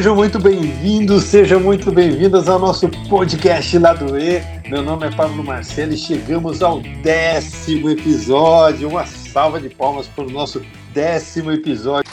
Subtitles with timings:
[0.00, 4.40] Sejam muito bem-vindos, sejam muito bem-vindas ao nosso podcast Lado E.
[4.66, 8.88] Meu nome é Pablo Marcelo e chegamos ao décimo episódio.
[8.88, 12.10] Uma salva de palmas para o nosso décimo episódio.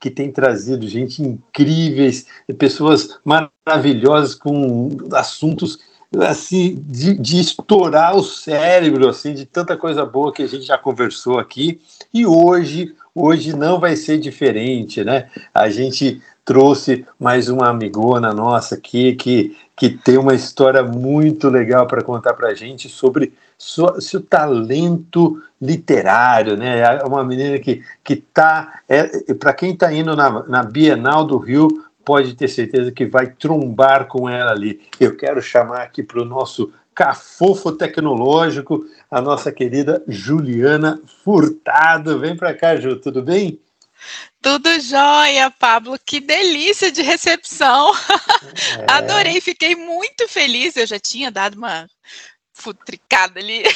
[0.00, 2.24] Que tem trazido gente incríveis,
[2.58, 5.78] pessoas maravilhosas com assuntos
[6.22, 10.78] assim de, de, estourar o cérebro assim de tanta coisa boa que a gente já
[10.78, 11.80] conversou aqui.
[12.12, 15.28] E hoje hoje não vai ser diferente né?
[15.52, 21.86] A gente trouxe mais uma amigona nossa aqui que que tem uma história muito legal
[21.86, 26.80] para contar para a gente sobre sua, seu talento literário né?
[26.80, 31.38] É uma menina que que tá é, para quem está indo na, na Bienal do
[31.38, 34.80] Rio pode ter certeza que vai trombar com ela ali.
[35.00, 42.18] Eu quero chamar aqui para o nosso cafofo tecnológico a nossa querida Juliana Furtado.
[42.18, 43.60] Vem para cá, Ju, tudo bem?
[44.40, 45.98] Tudo jóia, Pablo.
[46.04, 47.92] Que delícia de recepção.
[48.78, 48.84] É.
[48.92, 50.76] Adorei, fiquei muito feliz.
[50.76, 51.88] Eu já tinha dado uma
[52.64, 53.62] futricada ali.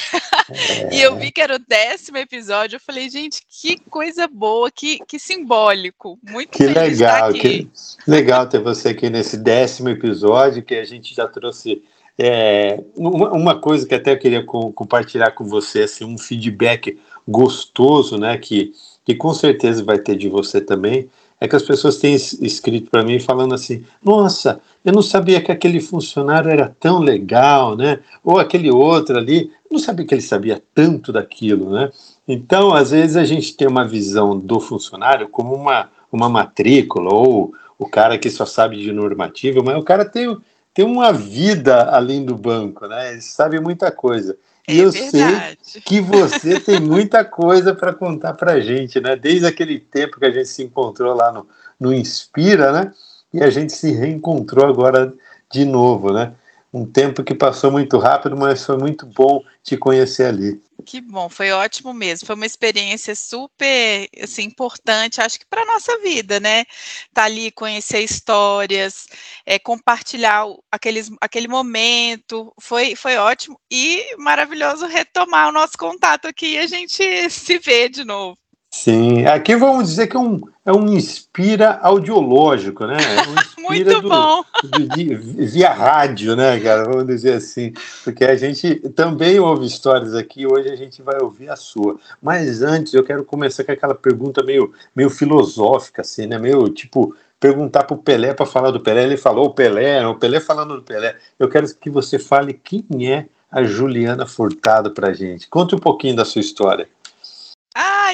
[0.91, 2.77] E eu vi que era o décimo episódio.
[2.77, 6.17] Eu falei, gente, que coisa boa, que, que simbólico.
[6.23, 7.69] Muito que legal, que
[8.07, 11.83] legal ter você aqui nesse décimo episódio que a gente já trouxe.
[12.17, 16.99] É, uma, uma, coisa que até eu queria co compartilhar com você, assim, um feedback
[17.27, 18.73] gostoso, né, que,
[19.05, 21.09] que com certeza vai ter de você também,
[21.41, 25.51] é que as pessoas têm escrito para mim falando assim: nossa, eu não sabia que
[25.51, 27.99] aquele funcionário era tão legal, né?
[28.23, 31.89] Ou aquele outro ali, não sabia que ele sabia tanto daquilo, né?
[32.27, 37.53] Então, às vezes a gente tem uma visão do funcionário como uma, uma matrícula ou
[37.77, 40.37] o cara que só sabe de normativa, mas o cara tem,
[40.73, 43.13] tem uma vida além do banco, né?
[43.13, 44.37] Ele sabe muita coisa.
[44.69, 45.57] É e eu verdade.
[45.63, 49.15] sei que você tem muita coisa para contar para a gente, né?
[49.15, 51.47] Desde aquele tempo que a gente se encontrou lá no,
[51.79, 52.91] no Inspira, né?
[53.33, 55.11] E a gente se reencontrou agora
[55.51, 56.33] de novo, né?
[56.71, 60.61] Um tempo que passou muito rápido, mas foi muito bom te conhecer ali.
[60.85, 62.25] Que bom, foi ótimo mesmo.
[62.25, 66.65] Foi uma experiência super assim, importante, acho que para a nossa vida, né?
[67.13, 69.07] Tá ali, conhecer histórias,
[69.45, 72.53] é, compartilhar aqueles, aquele momento.
[72.61, 77.89] Foi, foi ótimo e maravilhoso retomar o nosso contato aqui e a gente se vê
[77.89, 78.38] de novo.
[78.71, 82.97] Sim, aqui vamos dizer que é um, é um inspira audiológico, né?
[82.97, 84.43] É um Muito do, bom!
[84.63, 86.85] Do, de, via rádio, né, cara?
[86.85, 87.71] Vamos dizer assim.
[88.03, 91.99] Porque a gente também ouve histórias aqui, hoje a gente vai ouvir a sua.
[92.21, 96.39] Mas antes, eu quero começar com aquela pergunta meio, meio filosófica, assim, né?
[96.39, 99.03] Meio tipo, perguntar para o Pelé para falar do Pelé.
[99.03, 101.15] Ele falou o Pelé, o Pelé falando do Pelé.
[101.37, 105.47] Eu quero que você fale quem é a Juliana Furtado para gente.
[105.47, 106.87] Conte um pouquinho da sua história.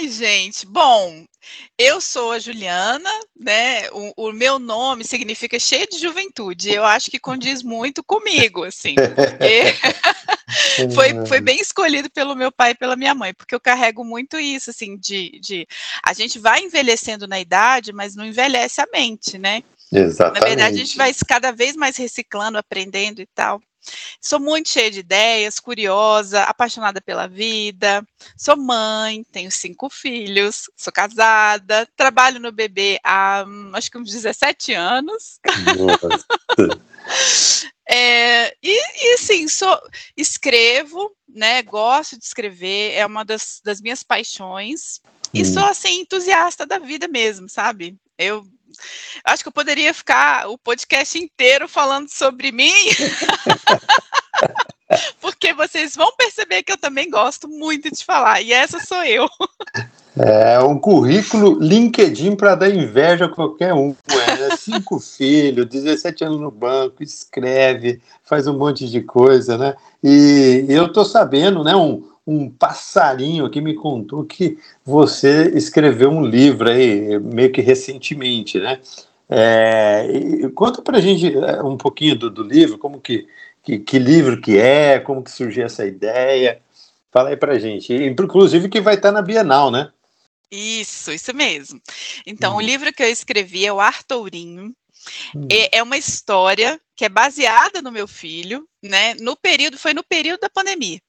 [0.06, 1.26] Ai, gente, bom,
[1.80, 3.90] eu sou a Juliana, né?
[3.90, 6.72] O, o, meu nome significa cheio de juventude.
[6.72, 9.74] Eu acho que condiz muito comigo, assim, porque
[10.94, 14.38] foi, foi bem escolhido pelo meu pai e pela minha mãe, porque eu carrego muito
[14.38, 15.68] isso, assim, de, de
[16.06, 19.64] a gente vai envelhecendo na idade, mas não envelhece a mente, né?
[19.92, 20.40] Exatamente.
[20.40, 23.60] Na verdade, a gente vai cada vez mais reciclando, aprendendo e tal.
[24.20, 28.06] Sou muito cheia de ideias, curiosa, apaixonada pela vida.
[28.38, 34.12] Sou mãe, tenho cinco filhos, sou casada, trabalho no bebê há hum, acho que uns
[34.12, 35.40] 17 anos.
[37.88, 39.80] é, e, e assim, sou,
[40.18, 41.62] escrevo, né?
[41.62, 45.02] Gosto de escrever, é uma das, das minhas paixões.
[45.34, 45.46] E hum.
[45.46, 47.98] sou assim, entusiasta da vida mesmo, sabe?
[48.18, 48.46] Eu
[49.24, 52.72] Acho que eu poderia ficar o podcast inteiro falando sobre mim.
[55.20, 59.28] Porque vocês vão perceber que eu também gosto muito de falar, e essa sou eu.
[60.18, 63.94] É um currículo LinkedIn para dar inveja a qualquer um.
[64.08, 69.76] É, cinco filhos, 17 anos no banco, escreve, faz um monte de coisa, né?
[70.02, 71.76] E eu tô sabendo, né?
[71.76, 78.60] Um, um passarinho aqui me contou que você escreveu um livro aí, meio que recentemente,
[78.60, 78.80] né?
[79.30, 80.08] É,
[80.54, 83.28] conta para a gente é, um pouquinho do, do livro, como que,
[83.64, 86.62] que, que, livro que é, como que surgiu essa ideia.
[87.12, 87.94] Fala aí para a gente.
[87.94, 89.92] Inclusive que vai estar na Bienal, né?
[90.52, 91.82] Isso, isso mesmo.
[92.26, 92.58] Então, hum.
[92.58, 94.74] o livro que eu escrevi é o Artourinho.
[95.36, 95.48] Hum.
[95.52, 99.14] É, é uma história que é baseada no meu filho, né?
[99.16, 101.00] No período, foi no período da pandemia.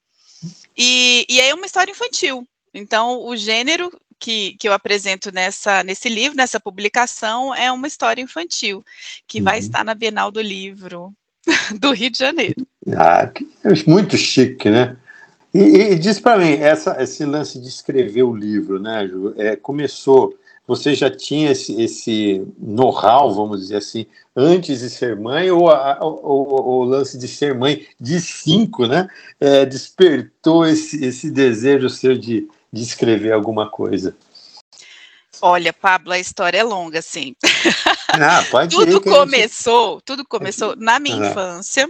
[0.76, 2.46] E, e é uma história infantil.
[2.74, 8.22] Então, o gênero que, que eu apresento nessa, nesse livro, nessa publicação, é uma história
[8.22, 8.84] infantil,
[9.26, 9.44] que uhum.
[9.44, 11.12] vai estar na Bienal do Livro
[11.78, 12.66] do Rio de Janeiro.
[12.96, 13.30] Ah,
[13.64, 14.96] é muito chique, né?
[15.54, 19.56] E, e diz para mim, essa, esse lance de escrever o livro, né, Ju, é,
[19.56, 20.34] começou,
[20.66, 26.84] você já tinha esse, esse know-how, vamos dizer assim, antes de ser mãe, ou o
[26.84, 29.08] lance de ser mãe de cinco, né,
[29.38, 34.16] é, despertou esse, esse desejo seu de, de escrever alguma coisa?
[35.40, 37.34] Olha, Pablo, a história é longa, sim.
[38.18, 40.04] Ah, pode tudo começou, gente...
[40.06, 41.30] tudo começou na minha ah.
[41.30, 41.86] infância.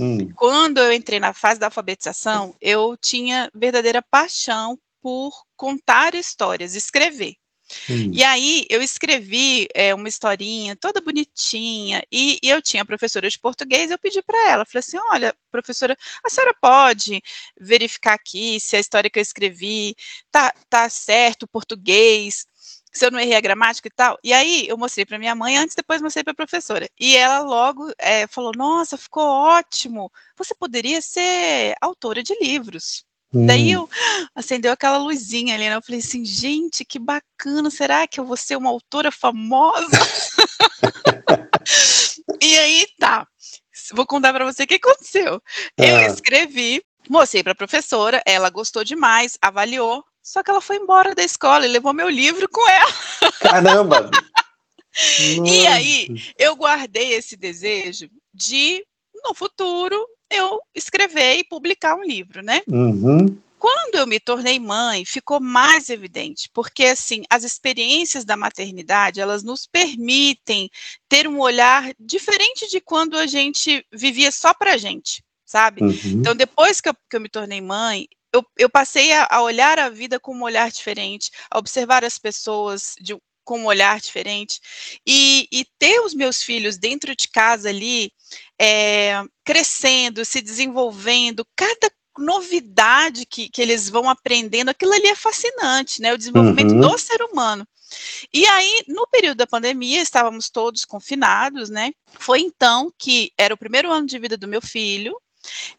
[0.00, 0.28] Hum.
[0.34, 7.34] Quando eu entrei na fase da alfabetização, eu tinha verdadeira paixão por contar histórias, escrever.
[7.88, 8.10] Hum.
[8.12, 13.38] E aí eu escrevi é, uma historinha toda bonitinha e, e, eu tinha professora de
[13.38, 13.90] português.
[13.90, 17.22] Eu pedi para ela, falei assim: olha, professora, a senhora pode
[17.60, 19.94] verificar aqui se a história que eu escrevi
[20.30, 22.46] tá, tá certo, português?
[22.92, 24.18] se eu não errei a gramática e tal.
[24.24, 26.88] E aí eu mostrei para minha mãe antes, depois mostrei para a professora.
[26.98, 30.10] E ela logo é, falou: Nossa, ficou ótimo.
[30.36, 33.04] Você poderia ser autora de livros.
[33.32, 33.46] Hum.
[33.46, 33.88] Daí eu
[34.34, 35.76] acendeu aquela luzinha ali, né?
[35.76, 39.86] Eu falei assim, gente, que bacana, será que eu vou ser uma autora famosa?
[42.40, 43.26] e aí tá.
[43.92, 45.42] Vou contar para você o que aconteceu.
[45.76, 46.06] Eu ah.
[46.06, 51.22] escrevi, mostrei para a professora, ela gostou demais, avaliou, só que ela foi embora da
[51.22, 52.92] escola e levou meu livro com ela.
[53.40, 54.10] Caramba!
[55.46, 56.08] e aí,
[56.38, 58.84] eu guardei esse desejo de,
[59.24, 59.96] no futuro,
[60.30, 62.62] eu escrever e publicar um livro, né?
[62.68, 63.38] Uhum.
[63.58, 69.42] Quando eu me tornei mãe, ficou mais evidente, porque assim, as experiências da maternidade, elas
[69.42, 70.70] nos permitem
[71.08, 75.82] ter um olhar diferente de quando a gente vivia só pra gente, sabe?
[75.82, 75.92] Uhum.
[76.04, 79.78] Então, depois que eu, que eu me tornei mãe, eu, eu passei a, a, olhar
[79.78, 83.16] a vida com um olhar diferente, a observar as pessoas de,
[83.48, 84.60] com um olhar diferente,
[85.06, 88.12] e, e ter os meus filhos dentro de casa ali,
[88.60, 96.02] é, crescendo, se desenvolvendo, cada novidade que, que eles vão aprendendo, aquilo ali é fascinante,
[96.02, 96.12] né?
[96.12, 96.80] O desenvolvimento uhum.
[96.80, 97.66] do ser humano.
[98.30, 101.92] E aí, no período da pandemia, estávamos todos confinados, né?
[102.18, 105.18] Foi então que era o primeiro ano de vida do meu filho,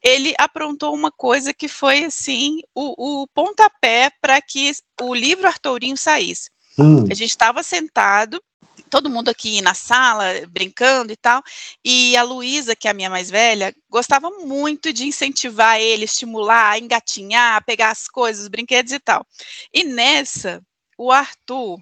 [0.01, 5.98] ele aprontou uma coisa que foi assim o, o pontapé para que o livro Artourinho
[5.98, 6.50] saísse.
[6.80, 7.04] Hum.
[7.10, 8.42] A gente estava sentado,
[8.90, 11.44] todo mundo aqui na sala, brincando e tal,
[11.84, 16.80] e a Luísa, que é a minha mais velha, gostava muito de incentivar ele, estimular,
[16.80, 19.26] engatinhar, pegar as coisas, os brinquedos e tal.
[19.74, 20.62] E nessa,
[20.98, 21.78] o Arthur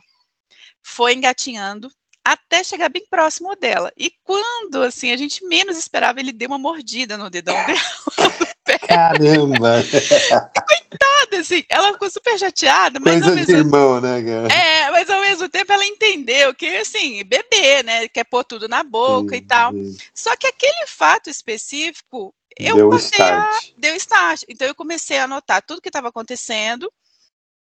[0.84, 1.92] foi engatinhando
[2.24, 3.92] até chegar bem próximo dela.
[3.98, 7.80] E quando, assim, a gente menos esperava, ele deu uma mordida no dedão dela.
[8.86, 9.76] Caramba!
[11.38, 13.54] Coitada, assim, ela ficou super chateada, mas Coisa ao mesmo...
[13.54, 14.54] de irmão, né, cara?
[14.54, 18.84] É, mas ao mesmo tempo ela entendeu que, assim, bebê, né, quer pôr tudo na
[18.84, 19.72] boca sim, e tal.
[19.72, 19.98] Sim.
[20.13, 23.69] Só que aquele fato específico, eu deu start.
[23.69, 23.74] A...
[23.78, 24.44] Deu start.
[24.48, 26.92] Então eu comecei a anotar tudo que estava acontecendo,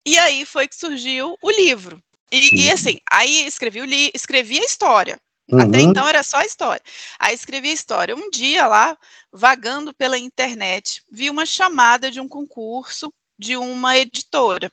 [0.06, 2.02] e aí foi que surgiu o livro.
[2.30, 5.20] E, e, assim, aí escrevi, o li, escrevi a história.
[5.50, 5.60] Uhum.
[5.60, 6.82] Até então era só a história.
[7.18, 8.16] Aí escrevi a história.
[8.16, 8.96] Um dia lá,
[9.30, 14.70] vagando pela internet, vi uma chamada de um concurso de uma editora.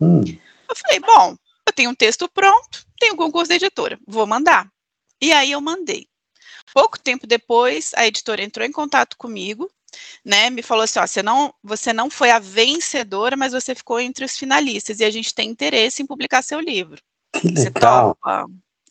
[0.00, 0.22] Uhum.
[0.68, 1.36] Eu falei, bom,
[1.66, 4.68] eu tenho um texto pronto, tenho um concurso de editora, vou mandar.
[5.20, 6.06] E aí eu mandei.
[6.72, 9.70] Pouco tempo depois, a editora entrou em contato comigo
[10.24, 14.00] né, me falou assim, ó, você não, você não foi a vencedora, mas você ficou
[14.00, 17.00] entre os finalistas e a gente tem interesse em publicar seu livro.
[17.32, 18.16] Que legal.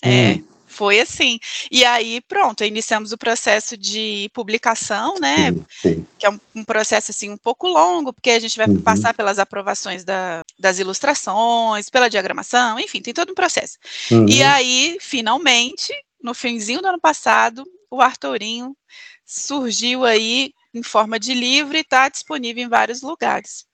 [0.04, 0.44] É, hum.
[0.72, 1.40] Foi assim.
[1.70, 6.08] E aí, pronto, iniciamos o processo de publicação, né, sim, sim.
[6.18, 8.82] que é um, um, processo, assim, um pouco longo, porque a gente vai uhum.
[8.82, 13.78] passar pelas aprovações da, das ilustrações, pela diagramação, enfim, tem todo um processo.
[14.12, 14.28] Uhum.
[14.28, 18.76] E aí, finalmente, no finzinho do ano passado, o Arturinho
[19.26, 23.66] surgiu aí em forma de livro e está disponível em vários lugares.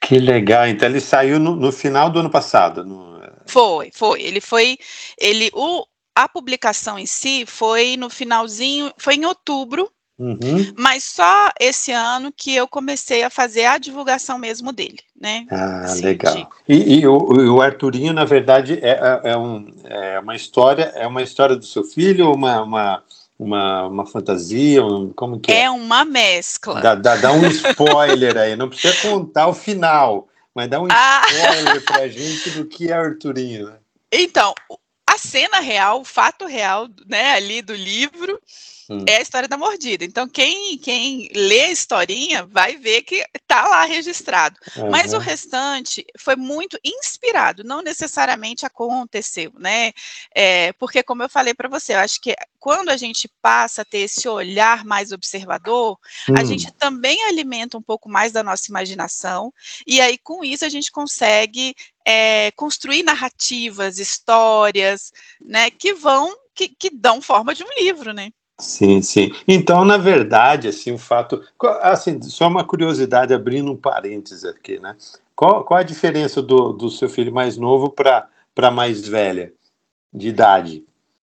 [0.00, 0.66] Que legal!
[0.66, 2.84] Então ele saiu no, no final do ano passado.
[2.84, 3.20] No...
[3.46, 4.22] Foi, foi.
[4.22, 4.78] Ele foi,
[5.18, 5.84] ele o
[6.16, 10.72] a publicação em si foi no finalzinho, foi em outubro, uhum.
[10.74, 15.46] mas só esse ano que eu comecei a fazer a divulgação mesmo dele, né?
[15.50, 16.34] Ah, assim, legal.
[16.34, 16.48] De...
[16.66, 21.06] E, e o, o, Arturinho, na verdade, é, é, é, um, é uma história, é
[21.06, 23.02] uma história do seu filho, uma, uma
[23.38, 24.82] uma, uma fantasia?
[24.82, 25.64] Um, como que é?
[25.64, 26.80] É uma mescla.
[26.80, 31.22] Dá, dá, dá um spoiler aí, não precisa contar o final, mas dá um ah.
[31.28, 33.76] spoiler pra gente do que é Arturinho, né?
[34.10, 34.54] Então,
[35.16, 38.38] a cena real, o fato real, né, ali do livro,
[38.88, 39.04] hum.
[39.08, 40.04] é a história da mordida.
[40.04, 44.56] Então, quem, quem lê a historinha vai ver que tá lá registrado.
[44.76, 44.90] Uhum.
[44.90, 49.92] Mas o restante foi muito inspirado, não necessariamente aconteceu, né?
[50.34, 53.84] É, porque, como eu falei para você, eu acho que quando a gente passa a
[53.84, 56.34] ter esse olhar mais observador, hum.
[56.36, 59.52] a gente também alimenta um pouco mais da nossa imaginação,
[59.86, 61.74] e aí com isso a gente consegue
[62.06, 65.12] é, construir narrativas, histórias,
[65.44, 68.30] né, que vão, que, que dão forma de um livro, né?
[68.58, 69.32] Sim, sim.
[69.46, 71.44] Então, na verdade, assim, o fato,
[71.82, 74.96] assim, só uma curiosidade, abrindo um parênteses aqui, né?
[75.34, 79.52] Qual, qual a diferença do, do seu filho mais novo para para mais velha
[80.10, 80.82] de idade?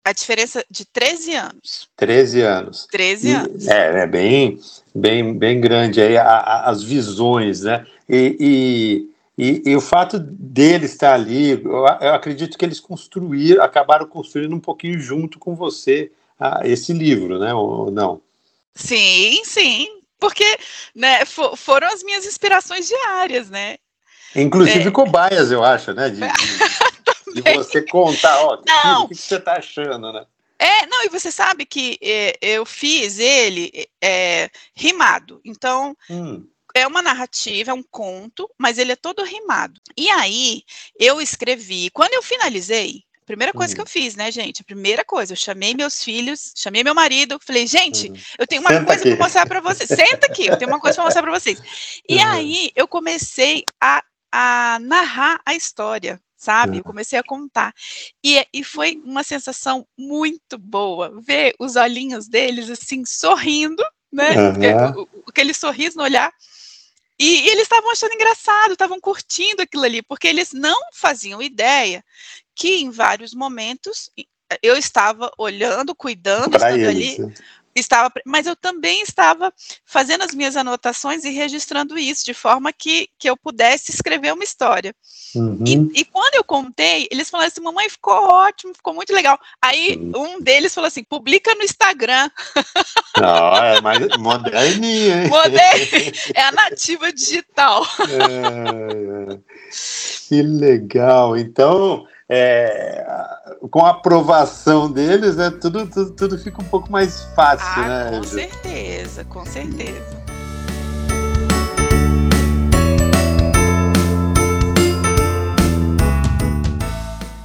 [0.05, 1.89] A diferença de 13 anos.
[1.98, 2.88] 13 anos.
[2.89, 3.67] 13 anos.
[3.67, 4.57] é, é bem,
[4.96, 7.86] bem, bem grande aí a, a, as visões, né?
[8.07, 14.08] E, e, e, o fato dele estar ali, eu, eu, acredito que eles construíram, acabaram
[14.08, 17.53] construindo um pouquinho junto com você a, esse livro, né?
[17.53, 18.22] Ou não?
[18.74, 19.88] Sim, sim.
[20.20, 20.58] Porque
[20.96, 23.77] né, for, foram as minhas inspirações diárias, né?
[24.36, 24.91] Inclusive é.
[24.91, 26.10] cobaias, eu acho, né?
[26.10, 27.41] De, de...
[27.41, 30.25] de você contar, ó, o que, que você está achando, né?
[30.60, 36.44] É, não, e você sabe que é, eu fiz ele é, rimado, então hum.
[36.77, 39.79] É uma narrativa, é um conto, mas ele é todo rimado.
[39.98, 40.63] E aí
[41.00, 43.75] eu escrevi, quando eu finalizei, primeira coisa hum.
[43.75, 44.62] que eu fiz, né, gente?
[44.62, 48.15] A primeira coisa, eu chamei meus filhos, chamei meu marido, falei, gente, hum.
[48.39, 49.89] eu tenho uma Senta coisa para mostrar para vocês.
[49.89, 51.62] Senta aqui, eu tenho uma coisa para mostrar para vocês.
[52.07, 52.27] E uhum.
[52.27, 56.77] aí eu comecei a, a narrar a história sabe?
[56.77, 57.74] Eu comecei a contar.
[58.24, 64.29] E, e foi uma sensação muito boa ver os olhinhos deles assim sorrindo, né?
[64.36, 65.07] Uhum.
[65.27, 66.31] Aquele sorriso no olhar.
[67.19, 72.03] E, e eles estavam achando engraçado, estavam curtindo aquilo ali, porque eles não faziam ideia
[72.55, 74.12] que em vários momentos
[74.62, 77.19] eu estava olhando, cuidando, pra estando eles.
[77.19, 77.33] ali
[77.79, 79.53] estava, mas eu também estava
[79.86, 84.43] fazendo as minhas anotações e registrando isso, de forma que, que eu pudesse escrever uma
[84.43, 84.96] história.
[85.36, 85.63] Uhum.
[85.65, 89.38] E, e, quando eu contei, eles falaram assim: mamãe, ficou ótimo, ficou muito legal.
[89.62, 90.36] Aí uhum.
[90.36, 92.29] um deles falou assim: publica no Instagram.
[93.17, 95.29] É mais moderninha, hein?
[95.29, 96.12] Moderninha.
[96.36, 97.84] É a nativa digital.
[98.07, 99.39] É, é.
[100.27, 101.36] Que legal.
[101.36, 103.05] Então é,
[103.72, 108.17] com a aprovação deles, né, tudo, tudo, tudo fica um pouco mais fácil, ah, né?
[108.17, 110.17] Com certeza, com certeza.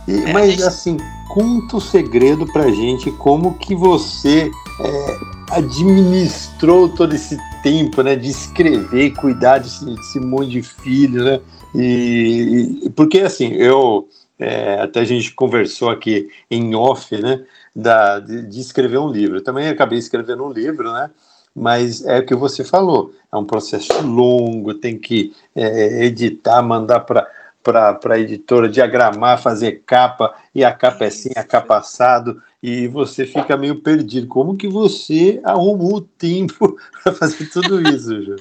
[0.08, 0.62] E, é, mas gente...
[0.64, 0.96] assim,
[1.28, 8.30] conta o segredo pra gente como que você é, administrou todo esse tempo, né, de
[8.30, 11.40] escrever, cuidar desse, desse monte de filho, né?
[11.74, 14.08] E, e porque assim, eu
[14.42, 17.44] é, até a gente conversou aqui em off, né,
[17.74, 19.36] da, de, de, escrever um livro.
[19.36, 21.10] Eu também acabei escrevendo um livro, né,
[21.54, 27.00] mas é o que você falou, é um processo longo, tem que é, editar, mandar
[27.00, 27.26] para
[27.62, 32.88] para a editora diagramar, fazer capa, e a capa é assim, a capa assado, e
[32.88, 34.26] você fica meio perdido.
[34.26, 38.36] Como que você arrumou o tempo para fazer tudo isso, Ju?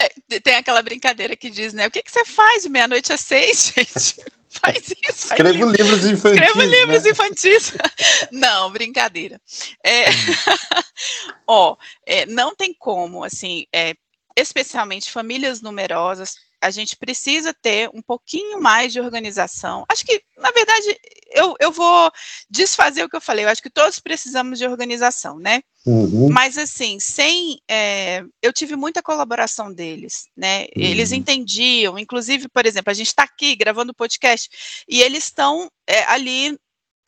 [0.00, 1.86] É, tem aquela brincadeira que diz, né?
[1.86, 4.37] O que, que você faz de meia-noite às seis, gente?
[4.62, 5.26] faz isso.
[5.28, 6.40] Escrevo faz livros infantis.
[6.42, 7.10] Escrevo livros né?
[7.10, 7.72] infantis.
[8.32, 9.40] Não, brincadeira.
[9.84, 10.04] É,
[11.46, 11.76] ó,
[12.06, 13.94] é, não tem como, assim, é,
[14.36, 19.84] especialmente famílias numerosas, a gente precisa ter um pouquinho mais de organização.
[19.88, 20.98] Acho que, na verdade,
[21.32, 22.10] eu, eu vou
[22.50, 23.44] desfazer o que eu falei.
[23.44, 25.62] Eu acho que todos precisamos de organização, né?
[25.86, 26.28] Uhum.
[26.30, 27.60] Mas, assim, sem.
[27.68, 30.62] É, eu tive muita colaboração deles, né?
[30.62, 30.82] Uhum.
[30.82, 31.98] Eles entendiam.
[31.98, 36.58] Inclusive, por exemplo, a gente está aqui gravando o podcast e eles estão é, ali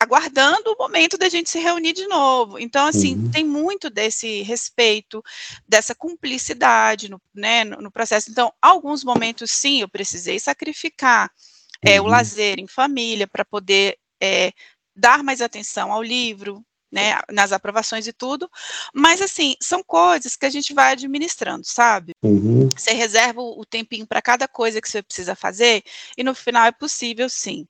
[0.01, 2.57] aguardando o momento da gente se reunir de novo.
[2.57, 3.31] Então, assim, uhum.
[3.31, 5.23] tem muito desse respeito,
[5.67, 8.31] dessa cumplicidade no, né, no, no, processo.
[8.31, 11.29] Então, alguns momentos, sim, eu precisei sacrificar
[11.85, 11.91] uhum.
[11.91, 12.09] é, o uhum.
[12.09, 14.51] lazer em família para poder é,
[14.95, 18.49] dar mais atenção ao livro, né, nas aprovações e tudo,
[18.93, 22.11] mas assim, são coisas que a gente vai administrando, sabe?
[22.23, 22.67] Uhum.
[22.75, 25.83] Você reserva o tempinho para cada coisa que você precisa fazer
[26.17, 27.65] e no final é possível sim.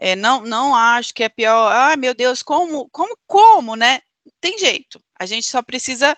[0.00, 1.70] É, não, não acho que é pior.
[1.70, 4.00] Ah, meu Deus, como, como, como, né?
[4.40, 4.98] Tem jeito.
[5.18, 6.16] A gente só precisa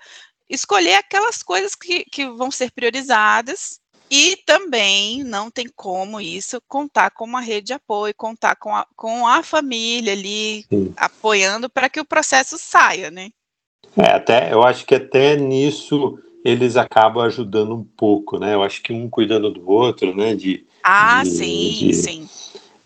[0.49, 7.11] escolher aquelas coisas que, que vão ser priorizadas e também não tem como isso contar
[7.11, 10.95] com uma rede de apoio, contar com a, com a família ali Sim.
[10.97, 13.31] apoiando para que o processo saia, né?
[13.97, 18.55] É, até eu acho que até nisso eles acabam ajudando um pouco, né?
[18.55, 20.35] Eu acho que um cuidando do outro, né?
[20.37, 22.29] De, ah, de, sim, de, sim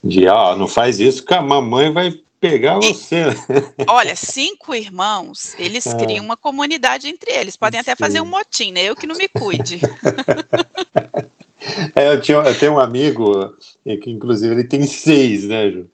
[0.09, 3.25] de, ó, não faz isso que a mamãe vai pegar você.
[3.89, 5.97] Olha, cinco irmãos, eles é.
[5.97, 7.57] criam uma comunidade entre eles.
[7.57, 7.99] Podem até Sim.
[7.99, 8.85] fazer um motim, né?
[8.85, 9.81] Eu que não me cuide.
[11.97, 15.91] É, eu, tinha, eu tenho um amigo que, inclusive, ele tem seis, né, Ju?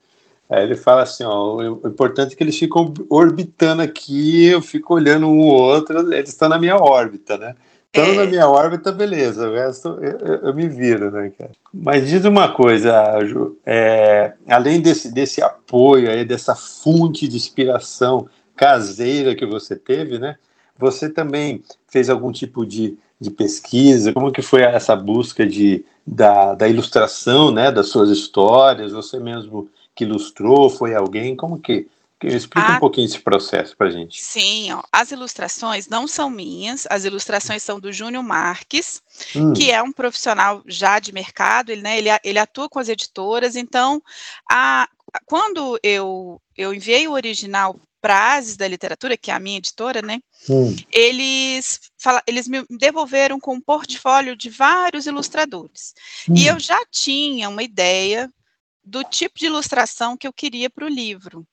[0.50, 4.92] Aí ele fala assim, ó, o importante é que eles ficam orbitando aqui, eu fico
[4.92, 7.54] olhando um ou outro, eles estão na minha órbita, né?
[7.94, 8.16] Estão é.
[8.16, 11.50] na minha órbita, beleza, o resto eu, eu, eu, me viro, né, cara?
[11.74, 18.26] Mas diz uma coisa, Ju, é, além desse, desse apoio aí, dessa fonte de inspiração
[18.56, 20.36] caseira que você teve, né?
[20.78, 24.12] Você também fez algum tipo de, de pesquisa?
[24.14, 28.92] Como que foi essa busca de, da, da ilustração, né, das suas histórias?
[28.92, 30.70] Você mesmo que ilustrou?
[30.70, 31.36] Foi alguém?
[31.36, 31.88] Como que?
[32.24, 32.76] Explica a...
[32.76, 34.22] um pouquinho esse processo para gente.
[34.22, 39.02] Sim, ó, as ilustrações não são minhas, as ilustrações são do Júnior Marques,
[39.34, 39.52] hum.
[39.52, 43.56] que é um profissional já de mercado, ele, né, ele, ele atua com as editoras,
[43.56, 44.02] então,
[44.50, 44.88] a,
[45.26, 50.02] quando eu, eu enviei o original para Ases da Literatura, que é a minha editora,
[50.02, 50.74] né, hum.
[50.90, 55.94] eles, fala, eles me devolveram com um portfólio de vários ilustradores,
[56.28, 56.34] hum.
[56.36, 58.30] e eu já tinha uma ideia
[58.84, 61.46] do tipo de ilustração que eu queria para o livro.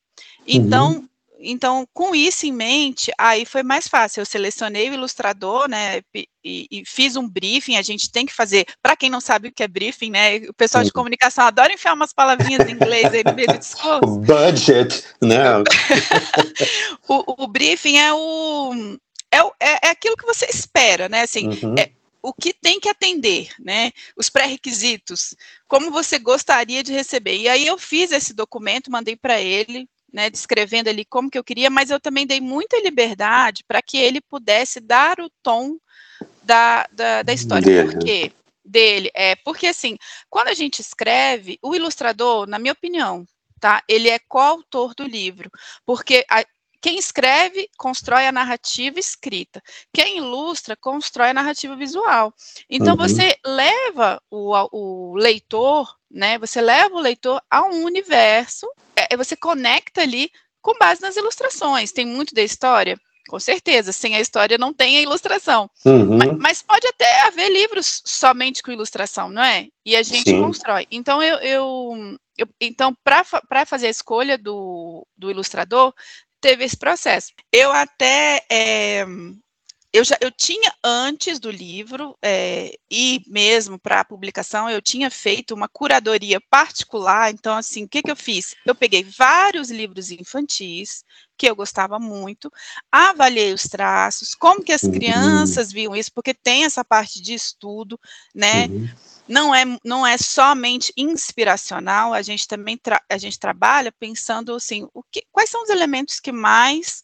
[0.50, 1.08] Então, uhum.
[1.40, 4.22] então, com isso em mente, aí foi mais fácil.
[4.22, 7.78] Eu selecionei o ilustrador, né, e, e fiz um briefing.
[7.78, 8.66] A gente tem que fazer.
[8.82, 11.94] Para quem não sabe o que é briefing, né, o pessoal de comunicação adora enfiar
[11.94, 14.20] umas palavrinhas em inglês aí no meio do discurso.
[14.20, 15.44] Budget, né?
[17.08, 18.98] o, o, briefing é o
[19.32, 21.22] é, é, é, aquilo que você espera, né?
[21.22, 21.76] Assim, uhum.
[21.78, 21.92] é,
[22.22, 23.92] o que tem que atender, né?
[24.16, 25.36] Os pré-requisitos,
[25.68, 27.38] como você gostaria de receber.
[27.38, 31.44] E aí eu fiz esse documento, mandei para ele, né, descrevendo ali como que eu
[31.44, 35.78] queria, mas eu também dei muita liberdade para que ele pudesse dar o tom
[36.44, 37.66] da, da, da história.
[37.66, 37.92] Dele.
[37.92, 38.32] Por quê?
[38.64, 39.10] Dele.
[39.14, 39.98] É, porque assim,
[40.30, 43.26] quando a gente escreve, o ilustrador, na minha opinião,
[43.60, 43.84] tá?
[43.88, 45.50] Ele é coautor do livro,
[45.86, 46.44] porque a,
[46.82, 49.62] quem escreve constrói a narrativa escrita.
[49.94, 52.34] Quem ilustra constrói a narrativa visual.
[52.70, 53.08] Então uhum.
[53.08, 56.38] você leva o, o, leitor, né?
[56.40, 58.68] Você leva o leitor a um universo.
[59.10, 61.92] É, você conecta ali com base nas ilustrações.
[61.92, 63.00] Tem muito da história.
[63.28, 65.70] Com certeza, sem a história não tem a ilustração.
[65.86, 66.18] Uhum.
[66.18, 69.68] Mas, mas, pode até haver livros somente com ilustração, não é?
[69.86, 70.42] E a gente Sim.
[70.42, 70.88] constrói.
[70.90, 75.94] Então, eu, eu, eu então para fazer a escolha do, do ilustrador,
[76.42, 77.32] teve esse processo.
[77.52, 79.06] Eu até é,
[79.92, 85.10] eu já eu tinha antes do livro é, e mesmo para a publicação eu tinha
[85.10, 87.32] feito uma curadoria particular.
[87.32, 88.56] Então assim, o que que eu fiz?
[88.66, 91.04] Eu peguei vários livros infantis
[91.38, 92.52] que eu gostava muito,
[92.92, 94.92] avaliei os traços, como que as uhum.
[94.92, 97.98] crianças viam isso, porque tem essa parte de estudo,
[98.36, 98.66] né?
[98.66, 98.90] Uhum
[99.30, 105.04] não é, não é somente inspiracional, a gente também a gente trabalha pensando assim, o
[105.04, 107.04] que, quais são os elementos que mais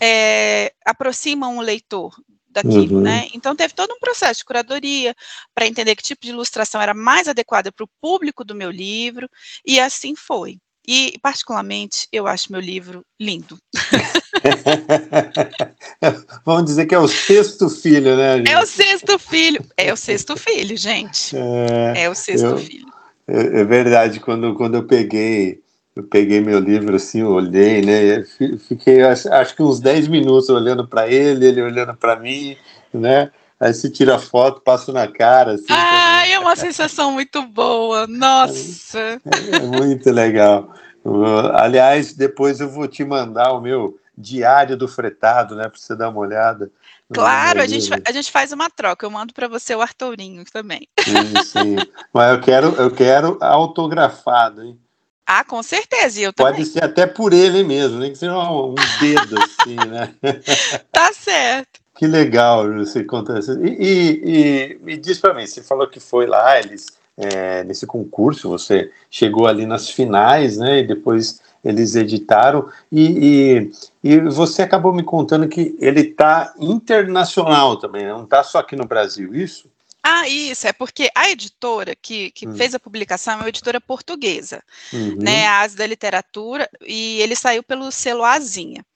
[0.00, 2.14] é, aproximam o leitor
[2.48, 3.02] daquilo, uhum.
[3.02, 3.28] né?
[3.34, 5.14] Então teve todo um processo de curadoria
[5.54, 9.28] para entender que tipo de ilustração era mais adequada para o público do meu livro,
[9.64, 10.58] e assim foi.
[10.90, 13.58] E, particularmente, eu acho meu livro lindo.
[16.46, 18.38] Vamos dizer que é o sexto filho, né?
[18.38, 18.50] Gente?
[18.50, 19.62] É o sexto filho.
[19.76, 21.36] É o sexto filho, gente.
[21.36, 22.86] É, é o sexto eu, filho.
[23.26, 25.60] É, é, verdade, quando, quando eu peguei,
[25.98, 28.24] eu peguei meu livro assim, olhei, né?
[28.68, 32.56] Fiquei acho, acho que uns 10 minutos olhando para ele, ele olhando para mim,
[32.94, 33.32] né?
[33.58, 35.54] Aí se tira foto, passa na cara.
[35.54, 38.06] Assim, ah, é uma sensação muito boa.
[38.06, 39.00] Nossa!
[39.00, 40.72] É, é muito legal.
[41.54, 46.10] Aliás, depois eu vou te mandar o meu diário do fretado, né, para você dar
[46.10, 46.70] uma olhada.
[47.12, 49.04] Claro, a gente, a gente faz uma troca.
[49.04, 50.86] Eu mando para você o Arturinho também.
[51.00, 51.76] Sim, sim.
[52.14, 54.78] Mas eu quero, eu quero autografado, hein?
[55.30, 56.22] Ah, com certeza.
[56.22, 56.64] Eu Pode também.
[56.64, 60.14] ser até por ele mesmo, nem que seja um, dedo assim, né?
[60.90, 61.80] Tá certo.
[61.94, 63.52] Que legal você conta isso.
[63.62, 67.86] E, e, e me diz para mim, você falou que foi lá, eles é, nesse
[67.86, 70.78] concurso, você chegou ali nas finais, né?
[70.78, 73.68] E depois eles editaram e,
[74.02, 78.12] e, e você acabou me contando que ele está internacional também, né?
[78.12, 79.68] não está só aqui no Brasil, isso?
[80.10, 82.56] Ah, isso, é porque a editora que, que hum.
[82.56, 85.16] fez a publicação é uma editora portuguesa, uhum.
[85.16, 88.86] né, a Asa da Literatura, e ele saiu pelo selo Azinha.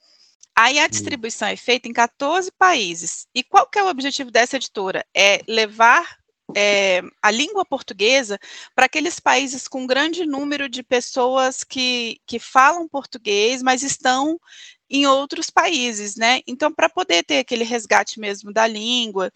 [0.56, 0.88] Aí a hum.
[0.88, 1.52] distribuição uhum.
[1.52, 3.26] é feita em 14 países.
[3.34, 5.04] E qual que é o objetivo dessa editora?
[5.14, 6.16] É levar
[6.56, 8.38] é, a língua portuguesa
[8.74, 14.40] para aqueles países com grande número de pessoas que, que falam português, mas estão
[14.88, 16.40] em outros países, né?
[16.46, 19.30] Então, para poder ter aquele resgate mesmo da língua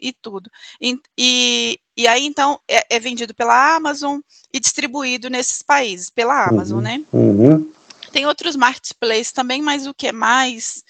[0.00, 0.50] e tudo.
[0.80, 4.20] E, e, e aí, então, é, é, vendido pela Amazon
[4.52, 7.02] e distribuído nesses países, pela Amazon, uhum, né?
[7.12, 7.72] Uhum.
[8.12, 10.84] Tem outros marketplaces também, mas o que é mais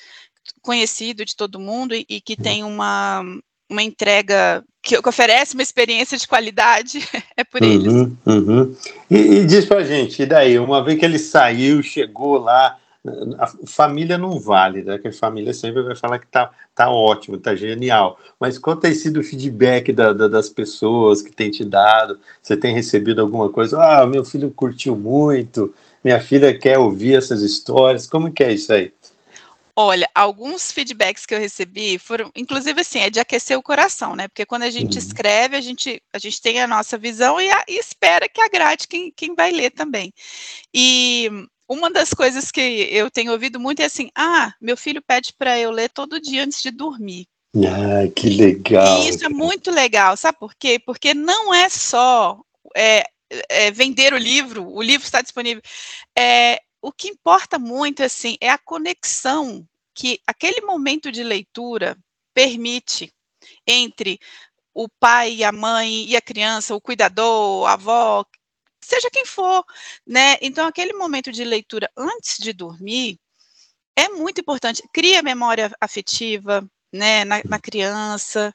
[0.60, 3.22] conhecido de todo mundo e, e que tem uma,
[3.68, 7.00] uma entrega que, que, oferece uma experiência de qualidade
[7.36, 7.92] é por uhum, eles.
[8.26, 8.76] Uhum.
[9.10, 12.78] E, e diz pra gente, e daí, uma vez que ele saiu, chegou lá,
[13.38, 14.98] a família não vale, né?
[14.98, 18.18] Que a família sempre vai falar que tá, tá ótimo, tá genial.
[18.40, 22.18] Mas quanto tem sido o feedback da, da, das pessoas que tem te dado?
[22.42, 23.78] Você tem recebido alguma coisa?
[23.78, 28.06] Ah, meu filho curtiu muito, minha filha quer ouvir essas histórias.
[28.06, 28.90] Como que é isso aí?
[29.76, 34.28] Olha, alguns feedbacks que eu recebi foram, inclusive assim, é de aquecer o coração, né?
[34.28, 34.98] Porque quando a gente uhum.
[34.98, 38.86] escreve, a gente, a gente tem a nossa visão e, a, e espera que agrade
[38.86, 40.14] quem, quem vai ler também.
[40.72, 41.28] E
[41.68, 45.58] uma das coisas que eu tenho ouvido muito é assim: ah, meu filho pede para
[45.58, 47.26] eu ler todo dia antes de dormir.
[47.56, 49.02] Ah, que legal.
[49.02, 50.78] E isso é muito legal, sabe por quê?
[50.78, 52.40] Porque não é só
[52.76, 53.04] é,
[53.48, 55.62] é, vender o livro, o livro está disponível.
[56.18, 61.96] É, o que importa muito assim é a conexão que aquele momento de leitura
[62.34, 63.12] permite
[63.66, 64.18] entre
[64.74, 68.24] o pai e a mãe e a criança, o cuidador, a avó,
[68.84, 69.64] seja quem for,
[70.06, 70.36] né?
[70.40, 73.18] Então, aquele momento de leitura antes de dormir
[73.96, 74.82] é muito importante.
[74.92, 78.54] Cria memória afetiva, né, na, na criança,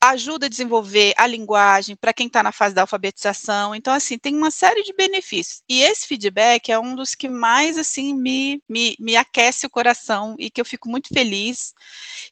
[0.00, 3.74] ajuda a desenvolver a linguagem para quem está na fase da alfabetização.
[3.74, 5.62] Então, assim, tem uma série de benefícios.
[5.68, 10.36] E esse feedback é um dos que mais, assim, me, me, me aquece o coração
[10.38, 11.74] e que eu fico muito feliz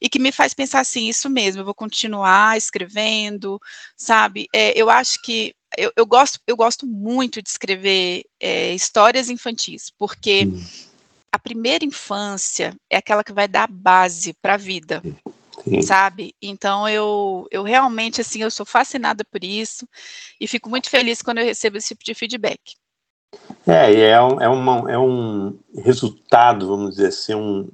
[0.01, 3.61] e que me faz pensar assim, isso mesmo, eu vou continuar escrevendo,
[3.97, 4.47] sabe?
[4.55, 9.91] É, eu acho que eu, eu, gosto, eu gosto muito de escrever é, histórias infantis,
[9.99, 10.62] porque hum.
[11.33, 15.03] a primeira infância é aquela que vai dar base para a vida.
[15.65, 15.83] Sim.
[15.83, 16.35] Sabe?
[16.41, 19.89] Então eu, eu realmente assim eu sou fascinada por isso
[20.41, 22.61] e fico muito feliz quando eu recebo esse tipo de feedback.
[23.67, 27.69] É, e é um, é, uma, é um resultado, vamos dizer assim, um,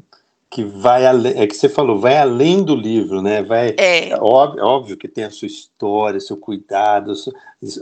[0.53, 3.43] que vai além, é que você falou, vai além do livro, né?
[3.43, 4.11] Vai, é.
[4.11, 7.15] é óbvio, óbvio, que tem a sua história, seu cuidado,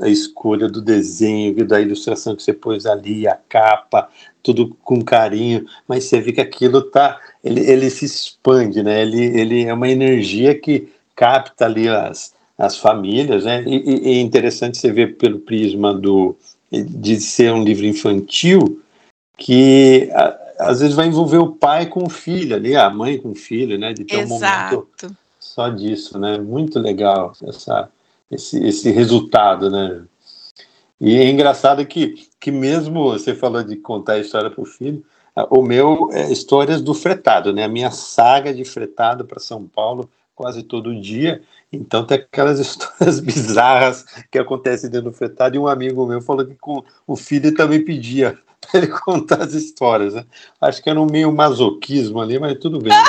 [0.00, 4.08] a escolha do desenho, da ilustração que você pôs ali, a capa,
[4.40, 9.02] tudo com carinho, mas você vê que aquilo tá, ele, ele se expande, né?
[9.02, 13.64] Ele, ele é uma energia que capta ali as, as famílias, né?
[13.66, 16.36] E, e é interessante você ver pelo prisma do
[16.70, 18.80] de ser um livro infantil
[19.36, 20.08] que
[20.60, 23.78] às vezes vai envolver o pai com o filho ali, a mãe com o filho,
[23.78, 23.92] né?
[23.92, 24.34] De ter Exato.
[24.34, 26.38] um momento só disso, né?
[26.38, 27.90] Muito legal essa,
[28.30, 30.02] esse, esse resultado, né?
[31.00, 35.02] E é engraçado que, que mesmo você falou de contar a história para o filho,
[35.48, 37.64] o meu é histórias do fretado, né?
[37.64, 41.42] A minha saga de fretado para São Paulo quase todo dia.
[41.72, 45.56] Então tem aquelas histórias bizarras que acontecem dentro do fretado.
[45.56, 48.38] E um amigo meu falou que com o filho também pedia
[48.74, 50.14] ele contar as histórias.
[50.14, 50.24] Né?
[50.60, 52.92] Acho que era um meio masoquismo ali, mas tudo bem.
[52.92, 53.04] Né?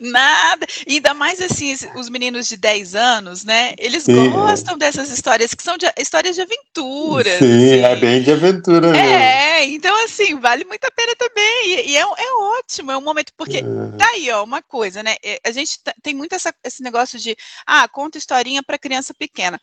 [0.00, 0.66] Nada.
[0.86, 3.74] E ainda mais assim, os meninos de 10 anos, né?
[3.78, 4.78] Eles Sim, gostam é.
[4.78, 7.38] dessas histórias, que são de, histórias de aventura.
[7.38, 7.84] Sim, assim.
[7.84, 9.06] é bem de aventura mesmo.
[9.06, 11.66] É, então assim, vale muito a pena também.
[11.66, 13.96] E, e é, é, ótimo, é um momento, porque é.
[13.96, 15.16] tá aí, ó, uma coisa, né?
[15.24, 19.60] É, a gente tem muito essa, esse negócio de, ah, conta historinha para criança pequena.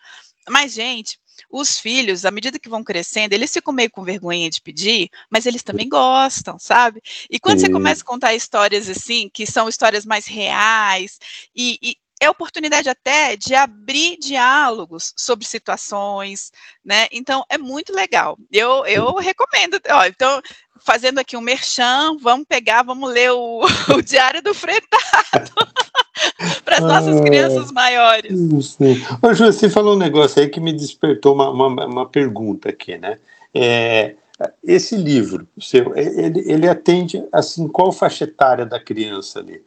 [0.50, 4.62] Mas, gente, os filhos, à medida que vão crescendo, eles ficam meio com vergonha de
[4.62, 7.02] pedir, mas eles também gostam, sabe?
[7.30, 7.66] E quando Sim.
[7.66, 11.20] você começa a contar histórias assim, que são histórias mais reais,
[11.56, 16.52] e, e é oportunidade até de abrir diálogos sobre situações,
[16.84, 17.08] né?
[17.12, 18.38] Então é muito legal.
[18.52, 19.80] Eu, eu recomendo.
[19.90, 20.42] Ó, então,
[20.80, 23.62] fazendo aqui um merchan, vamos pegar, vamos ler o,
[23.96, 25.52] o Diário do Fretado.
[26.66, 28.32] para as nossas ah, crianças maiores.
[28.66, 29.02] Sim.
[29.22, 32.98] Ô, Ju, você falou um negócio aí que me despertou uma, uma, uma pergunta aqui,
[32.98, 33.18] né?
[33.54, 34.16] É,
[34.64, 39.62] esse livro, seu, ele, ele atende, assim, qual faixa etária da criança ali,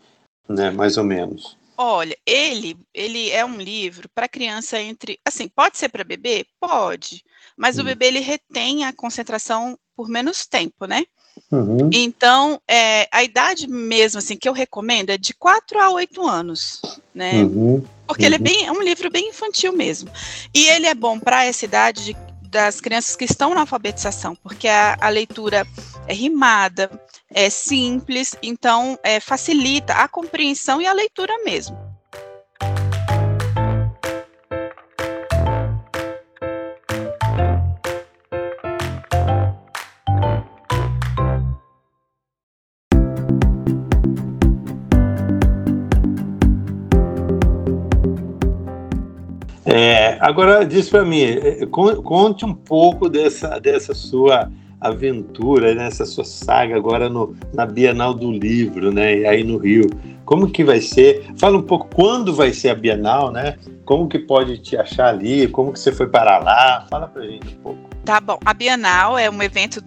[0.49, 1.57] né, mais ou menos?
[1.85, 6.47] Olha, ele, ele é um livro para criança entre, assim, pode ser para bebê?
[6.61, 7.25] Pode,
[7.57, 7.81] mas hum.
[7.81, 11.05] o bebê ele retém a concentração por menos tempo, né?
[11.51, 11.90] Uhum.
[11.92, 16.81] Então, é, a idade mesmo assim que eu recomendo é de 4 a 8 anos,
[17.12, 17.42] né?
[17.42, 17.85] Uhum.
[18.07, 18.45] Porque ele é uhum.
[18.45, 20.09] bem é um livro bem infantil mesmo.
[20.55, 22.16] E ele é bom para essa idade de,
[22.53, 25.67] das crianças que estão na alfabetização, porque a, a leitura
[26.07, 26.91] é rimada,
[27.31, 31.77] é simples, então é, facilita a compreensão e a leitura mesmo.
[49.75, 56.25] É, agora, diz para mim, é, conte um pouco dessa, dessa sua aventura, nessa sua
[56.25, 59.27] saga agora no, na Bienal do Livro, né?
[59.27, 59.89] Aí no Rio.
[60.27, 61.25] Como que vai ser?
[61.39, 63.57] Fala um pouco quando vai ser a Bienal, né?
[63.87, 65.49] Como que pode te achar ali?
[65.49, 66.87] Como que você foi para lá?
[66.91, 67.81] Fala pra gente um pouco.
[68.05, 68.39] Tá bom.
[68.45, 69.83] A Bienal é um evento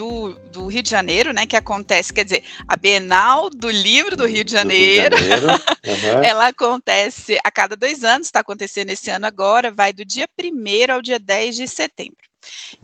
[0.00, 4.24] do, do, Rio de Janeiro, né, que acontece, quer dizer, a Bienal do Livro do
[4.24, 5.62] Rio de Janeiro, Rio de Janeiro.
[5.86, 6.24] Uhum.
[6.24, 10.92] ela acontece a cada dois anos, está acontecendo esse ano agora, vai do dia 1
[10.92, 12.16] ao dia 10 de setembro.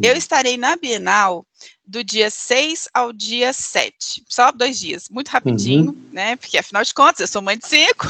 [0.03, 0.19] Eu hum.
[0.19, 1.47] estarei na Bienal
[1.87, 6.11] do dia 6 ao dia 7, só dois dias, muito rapidinho, uhum.
[6.13, 8.07] né, porque afinal de contas, eu sou mãe de cinco.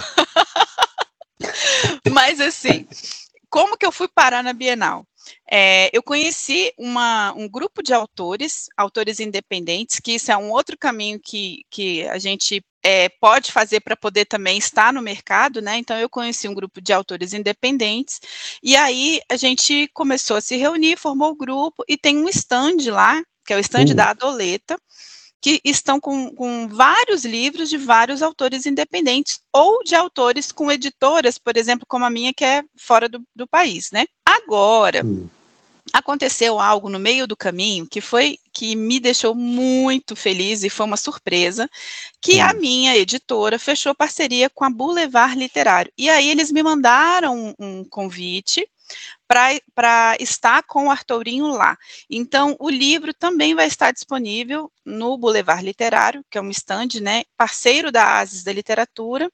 [2.11, 2.88] Mas assim,
[3.49, 5.07] como que eu fui parar na Bienal?
[5.51, 10.77] É, eu conheci uma, um grupo de autores, autores independentes, que isso é um outro
[10.79, 15.77] caminho que, que a gente é, pode fazer para poder também estar no mercado, né?
[15.77, 18.21] Então, eu conheci um grupo de autores independentes,
[18.62, 22.77] e aí a gente começou a se reunir, formou o grupo, e tem um stand
[22.91, 23.95] lá, que é o stand uhum.
[23.95, 24.79] da Adoleta,
[25.40, 31.38] que estão com, com, vários livros de vários autores independentes ou de autores com editoras,
[31.38, 34.07] por exemplo, como a minha, que é fora do, do país, né?
[34.25, 35.29] Agora, hum.
[35.92, 40.87] aconteceu algo no meio do caminho que foi que me deixou muito feliz e foi
[40.87, 41.68] uma surpresa,
[42.20, 42.42] que hum.
[42.42, 45.92] a minha editora fechou parceria com a Boulevard Literário.
[45.96, 48.66] E aí eles me mandaram um, um convite
[49.27, 51.77] para estar com o Arturinho lá.
[52.09, 57.25] Então, o livro também vai estar disponível no Boulevard Literário, que é um stand, né,
[57.37, 59.31] parceiro da Asis da Literatura,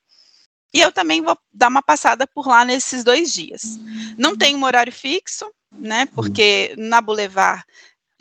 [0.75, 3.79] e eu também vou dar uma passada por lá nesses dois dias.
[4.17, 7.63] Não tem um horário fixo, né, porque na Boulevard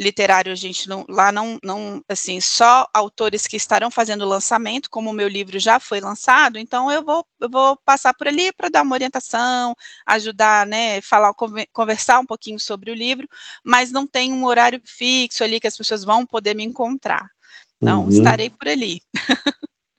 [0.02, 5.12] literário, a gente não, lá não, não, assim, só autores que estarão fazendo lançamento, como
[5.12, 8.70] o meu livro já foi lançado, então eu vou, eu vou passar por ali para
[8.70, 9.76] dar uma orientação,
[10.08, 11.34] ajudar, né, falar,
[11.72, 13.28] conversar um pouquinho sobre o livro,
[13.64, 17.30] mas não tem um horário fixo ali que as pessoas vão poder me encontrar.
[17.82, 18.10] Então, uhum.
[18.10, 19.02] estarei por ali.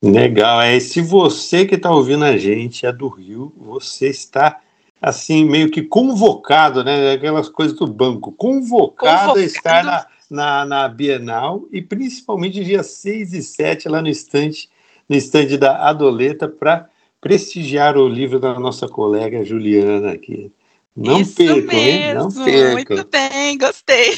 [0.02, 4.60] Legal, é, se você que está ouvindo a gente é do Rio, você está
[5.02, 7.12] assim, meio que convocado, né?
[7.12, 9.40] Aquelas coisas do banco, convocado, convocado.
[9.40, 14.70] a estar na, na, na, Bienal e principalmente dia 6 e 7 lá no estande,
[15.08, 16.88] no estande da Adoleta para
[17.20, 20.52] prestigiar o livro da nossa colega Juliana aqui.
[20.94, 22.14] Não Isso percam, hein?
[22.14, 22.96] Não percam.
[22.96, 24.14] Muito bem, gostei.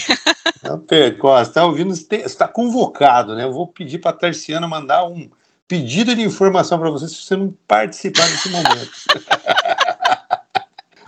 [0.62, 1.40] Não percam.
[1.40, 3.44] Está ouvindo, está convocado, né?
[3.44, 5.30] Eu vou pedir para a Tarciana mandar um
[5.68, 8.90] pedido de informação para você se você não participar desse momento.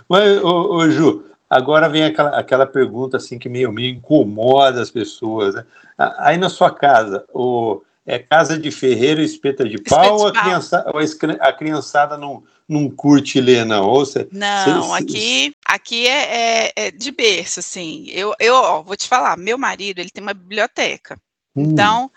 [0.07, 4.91] Mas, ô, ô, Ju, agora vem aquela, aquela pergunta assim que meio, meio incomoda as
[4.91, 5.55] pessoas.
[5.55, 5.65] Né?
[5.97, 10.85] Aí na sua casa, o, é casa de ferreiro espeta de pau ou, a, criança,
[10.93, 10.99] ou
[11.41, 13.85] a criançada não, não curte ler, não?
[13.85, 18.05] Ou você, não, você, aqui, aqui é, é, é, de berço, assim.
[18.09, 21.19] Eu, eu ó, vou te falar, meu marido, ele tem uma biblioteca.
[21.53, 21.63] Hum.
[21.63, 22.09] Então,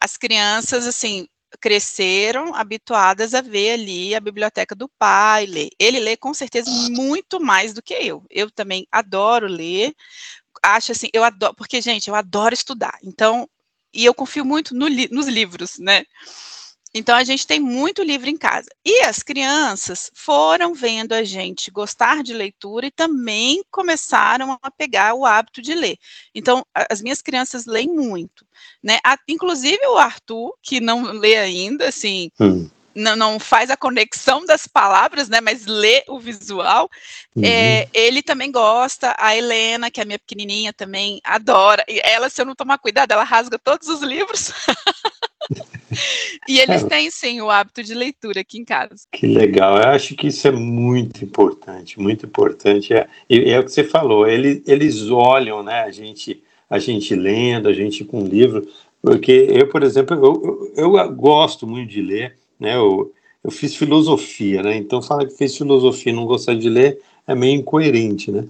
[0.00, 1.26] as crianças, assim,
[1.60, 5.70] cresceram habituadas a ver ali a biblioteca do pai, ler.
[5.78, 8.24] Ele lê com certeza muito mais do que eu.
[8.30, 9.94] Eu também adoro ler.
[10.62, 12.98] Acho assim, eu adoro, porque gente, eu adoro estudar.
[13.02, 13.48] Então,
[13.92, 16.04] e eu confio muito no nos livros, né?
[16.94, 18.68] Então a gente tem muito livro em casa.
[18.84, 25.14] E as crianças foram vendo a gente gostar de leitura e também começaram a pegar
[25.14, 25.98] o hábito de ler.
[26.34, 28.46] Então as minhas crianças leem muito,
[28.82, 28.98] né?
[29.04, 32.68] A, inclusive o Arthur, que não lê ainda, assim, hum.
[32.94, 35.42] não, não, faz a conexão das palavras, né?
[35.42, 36.88] Mas lê o visual.
[37.36, 37.44] Uhum.
[37.44, 39.14] É, ele também gosta.
[39.18, 41.84] A Helena, que é a minha pequenininha, também adora.
[41.86, 44.52] E ela, se eu não tomar cuidado, ela rasga todos os livros.
[46.48, 48.94] e eles têm sim o hábito de leitura aqui em casa.
[49.12, 52.92] Que legal, eu acho que isso é muito importante, muito importante.
[52.92, 57.68] É, é o que você falou, eles, eles olham, né, a gente, a gente lendo,
[57.68, 58.66] a gente com livro,
[59.02, 63.74] porque eu, por exemplo, eu, eu, eu gosto muito de ler, né, eu, eu fiz
[63.74, 68.30] filosofia, né, então fala que fez filosofia e não gostar de ler é meio incoerente,
[68.30, 68.44] né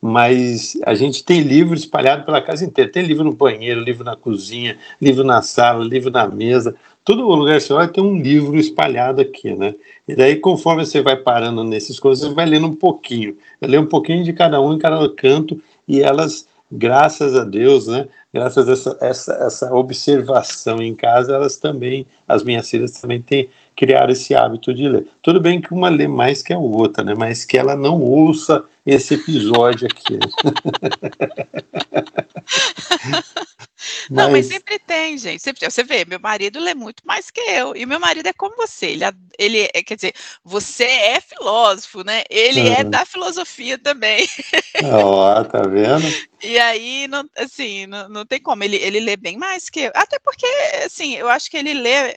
[0.00, 2.90] mas a gente tem livro espalhado pela casa inteira.
[2.90, 6.74] Tem livro no banheiro, livro na cozinha, livro na sala, livro na mesa.
[7.04, 9.74] Todo lugar que você olha tem um livro espalhado aqui, né?
[10.06, 13.36] E daí, conforme você vai parando nessas coisas, você vai lendo um pouquinho.
[13.60, 17.86] Vai ler um pouquinho de cada um em cada canto, e elas, graças a Deus,
[17.86, 18.06] né?
[18.32, 23.48] Graças a essa, essa, essa observação em casa, elas também, as minhas filhas também têm
[23.74, 25.06] criar esse hábito de ler.
[25.22, 27.14] Tudo bem que uma lê mais que a outra, né?
[27.16, 30.18] Mas que ela não ouça esse episódio aqui.
[34.10, 35.42] Não, mas sempre tem, gente.
[35.42, 37.76] Sempre, você vê, meu marido lê muito mais que eu.
[37.76, 38.86] E meu marido é como você.
[38.86, 39.04] Ele,
[39.38, 42.24] ele é, quer dizer, você é filósofo, né?
[42.30, 42.72] Ele uhum.
[42.72, 44.26] é da filosofia também.
[44.84, 46.06] Ó, oh, tá vendo?
[46.42, 48.64] E aí, não, assim, não, não tem como.
[48.64, 49.92] Ele, ele lê bem mais que eu.
[49.94, 50.46] Até porque,
[50.84, 52.16] assim, eu acho que ele lê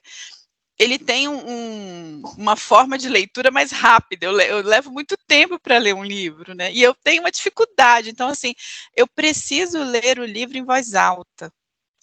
[0.81, 4.25] ele tem um, uma forma de leitura mais rápida.
[4.25, 6.73] Eu, eu levo muito tempo para ler um livro, né?
[6.73, 8.09] E eu tenho uma dificuldade.
[8.09, 8.55] Então, assim,
[8.95, 11.53] eu preciso ler o livro em voz alta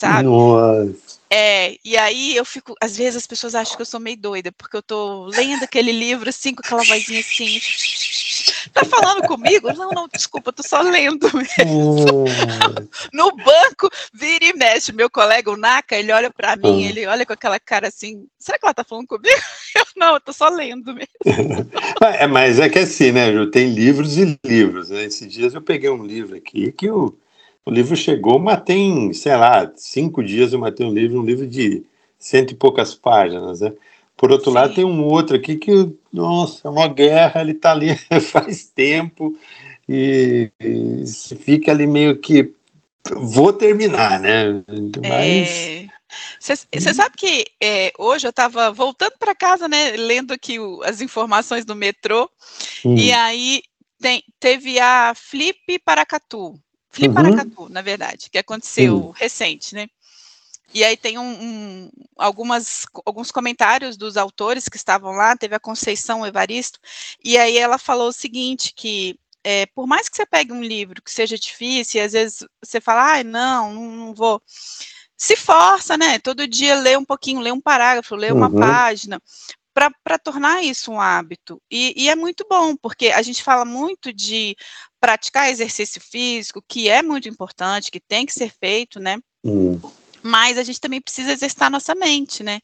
[0.00, 0.28] sabe?
[0.28, 1.18] Nossa.
[1.28, 4.50] É, e aí eu fico, às vezes as pessoas acham que eu sou meio doida,
[4.52, 7.60] porque eu tô lendo aquele livro assim, com aquela vozinha assim.
[8.78, 9.72] Tá falando comigo?
[9.72, 12.24] Não, não, desculpa, eu tô só lendo mesmo.
[13.12, 14.92] no banco, vira e mexe.
[14.92, 18.58] Meu colega, o Naka, ele olha para mim, ele olha com aquela cara assim, será
[18.58, 19.28] que ela tá falando comigo?
[19.76, 21.70] Eu, não, eu tô só lendo mesmo.
[22.18, 25.04] é, mas é que assim, né, Ju, tem livros e livros, né?
[25.04, 27.16] Esses dias eu peguei um livro aqui que eu
[27.68, 31.46] o livro chegou, mas tem, sei lá, cinco dias eu matei um livro, um livro
[31.46, 31.84] de
[32.18, 33.74] cento e poucas páginas, né?
[34.18, 34.56] Por outro Sim.
[34.56, 39.38] lado, tem um outro aqui que, nossa, é uma guerra, ele está ali faz tempo
[39.88, 41.04] e, e
[41.36, 42.52] fica ali meio que
[43.14, 44.62] vou terminar, né?
[45.08, 45.86] Mas
[46.40, 46.94] você é...
[46.94, 51.64] sabe que é, hoje eu estava voltando para casa, né, lendo aqui o, as informações
[51.64, 52.28] do metrô,
[52.84, 52.96] hum.
[52.96, 53.62] e aí
[54.00, 56.58] tem, teve a Flip Paracatu,
[56.90, 57.22] Felipe uhum.
[57.22, 59.10] Paracatu, na verdade, que aconteceu uhum.
[59.10, 59.86] recente, né?
[60.72, 65.60] E aí tem um, um, algumas, alguns comentários dos autores que estavam lá, teve a
[65.60, 66.78] Conceição Evaristo,
[67.24, 71.02] e aí ela falou o seguinte, que é, por mais que você pegue um livro
[71.02, 74.42] que seja difícil, e às vezes você fala, ai, não, não vou,
[75.16, 78.60] se força, né, todo dia lê um pouquinho, lê um parágrafo, lê uma uhum.
[78.60, 79.22] página,
[79.72, 81.62] para tornar isso um hábito.
[81.70, 84.56] E, e, é muito bom, porque a gente fala muito de
[85.00, 89.18] praticar exercício físico, que é muito importante, que tem que ser feito, né?
[89.44, 89.80] Hum.
[90.28, 92.60] Mas a gente também precisa exercitar nossa mente, né?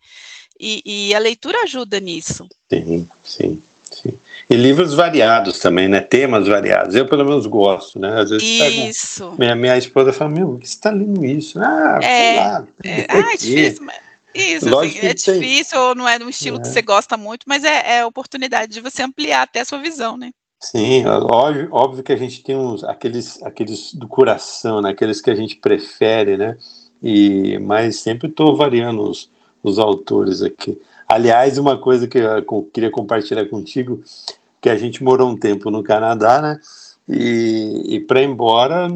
[0.61, 2.47] E, e, a leitura ajuda nisso.
[2.71, 4.19] Sim, sim, sim.
[4.49, 6.01] E livros variados também, né?
[6.01, 6.95] Temas variados.
[6.95, 8.21] Eu, pelo menos, gosto, né?
[8.21, 9.25] Às vezes isso.
[9.25, 11.59] Pego, minha, minha esposa fala, meu, que você está lendo isso?
[11.59, 13.97] Ah, é, lá, é, ah, é difícil, mas
[14.35, 16.61] isso, assim, é difícil, ou não é um estilo é.
[16.61, 20.17] que você gosta muito, mas é, é oportunidade de você ampliar até a sua visão,
[20.17, 20.31] né?
[20.61, 24.91] Sim, óbvio, óbvio que a gente tem uns, aqueles, aqueles do coração, né?
[24.91, 26.57] aqueles que a gente prefere, né?
[27.05, 29.31] E, mas sempre estou variando os,
[29.63, 30.81] os autores aqui.
[31.07, 34.03] Aliás, uma coisa que eu queria compartilhar contigo,
[34.59, 36.59] que a gente morou um tempo no Canadá, né?
[37.07, 38.89] E, e para ir embora,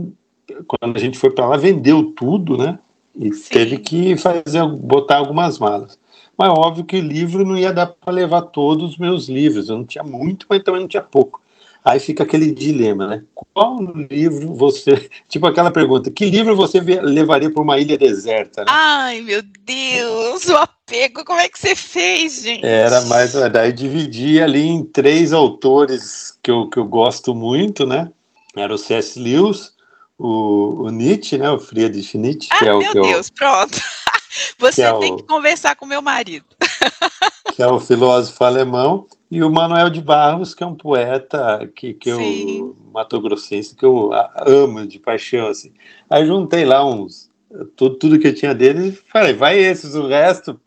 [0.67, 2.79] quando a gente foi para lá, vendeu tudo, né?
[3.15, 3.51] E Sim.
[3.51, 5.99] teve que fazer, botar algumas malas.
[6.35, 9.69] Mas óbvio que livro não ia dar para levar todos os meus livros.
[9.69, 11.43] Eu não tinha muito, mas também não tinha pouco.
[11.85, 13.23] Aí fica aquele dilema, né?
[13.55, 13.79] Qual
[14.11, 15.09] livro você.
[15.29, 18.63] Tipo aquela pergunta: que livro você levaria para uma ilha deserta?
[18.63, 18.67] Né?
[18.69, 22.67] Ai, meu Deus, o apego, como é que você fez, gente?
[22.67, 23.33] Era mais.
[23.33, 28.11] Daí dividi ali em três autores que eu, que eu gosto muito, né?
[28.57, 29.19] Era o C.S.
[29.19, 29.73] Lewis,
[30.19, 31.49] o, o Nietzsche, né?
[31.51, 32.49] O Friedrich Nietzsche.
[32.51, 33.79] Ah, que é o, meu que Deus, pronto.
[34.59, 36.45] Você que tem é o, que conversar com meu marido.
[37.59, 39.09] Que é o filósofo alemão.
[39.29, 43.85] E o Manuel de Barros, que é um poeta que, que eu, Mato Grossense, que
[43.85, 44.13] eu
[44.47, 45.75] amo de paixão, assim.
[46.09, 47.29] Aí juntei lá uns,
[47.75, 50.61] tudo, tudo que eu tinha dele e falei, vai esses, o resto,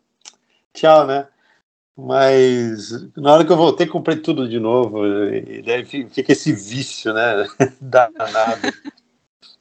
[0.74, 1.28] tchau, né?
[1.96, 7.14] Mas na hora que eu voltei, comprei tudo de novo, e daí fica esse vício,
[7.14, 7.46] né?
[7.80, 8.70] Danado.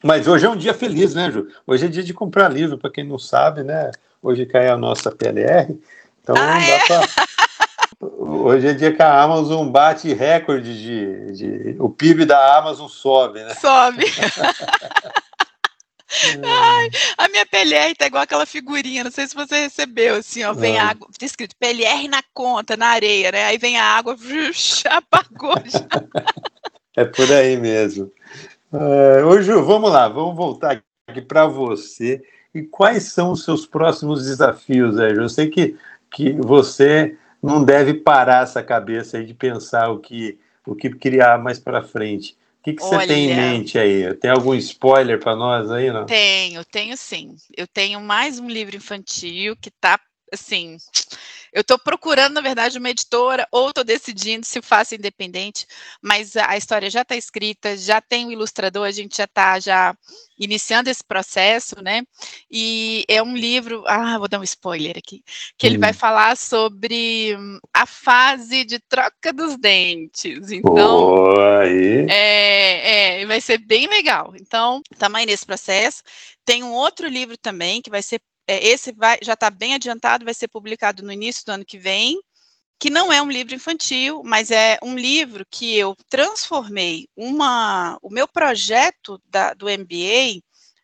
[0.03, 1.47] Mas hoje é um dia feliz, né, Ju?
[1.65, 3.89] Hoje é dia de comprar livro, para quem não sabe, né?
[4.21, 5.79] Hoje cai a nossa PLR,
[6.21, 6.87] então ah, dá é?
[6.87, 7.07] para.
[7.99, 13.43] Hoje é dia que a Amazon bate recorde de, de, O PIB da Amazon sobe,
[13.43, 13.53] né?
[13.55, 14.05] Sobe.
[16.43, 20.53] Ai, a minha PLR tá igual aquela figurinha, não sei se você recebeu, assim, ó,
[20.53, 20.79] vem é.
[20.79, 23.45] água, tá escrito PLR na conta, na areia, né?
[23.45, 24.15] Aí vem a água,
[24.89, 25.87] apagou já.
[26.95, 28.11] É por aí mesmo.
[28.71, 32.21] Uh, ô Ju, vamos lá, vamos voltar aqui para você.
[32.53, 35.21] E quais são os seus próximos desafios, é, Ju?
[35.21, 35.77] Eu sei que,
[36.11, 41.39] que você não deve parar essa cabeça aí de pensar o que, o que criar
[41.39, 42.37] mais para frente.
[42.59, 44.13] O que, que Olha, você tem em mente aí?
[44.15, 45.91] Tem algum spoiler para nós aí?
[45.91, 46.05] Não?
[46.05, 47.35] Tenho, tenho sim.
[47.57, 49.99] Eu tenho mais um livro infantil que está
[50.31, 50.77] assim
[51.51, 55.65] eu estou procurando, na verdade, uma editora, ou estou decidindo se faço independente,
[56.01, 59.59] mas a, a história já está escrita, já tem o ilustrador, a gente já está
[59.59, 59.95] já
[60.39, 62.03] iniciando esse processo, né?
[62.49, 65.23] E é um livro, ah, vou dar um spoiler aqui,
[65.57, 65.95] que ele vai hum.
[65.95, 67.37] falar sobre
[67.73, 70.51] a fase de troca dos dentes.
[70.51, 71.33] Então,
[72.09, 74.33] é, é, vai ser bem legal.
[74.39, 76.01] Então, também nesse processo.
[76.43, 78.19] Tem um outro livro também que vai ser
[78.51, 81.77] é, esse vai, já está bem adiantado, vai ser publicado no início do ano que
[81.77, 82.19] vem,
[82.77, 88.09] que não é um livro infantil, mas é um livro que eu transformei uma, o
[88.09, 90.41] meu projeto da, do MBA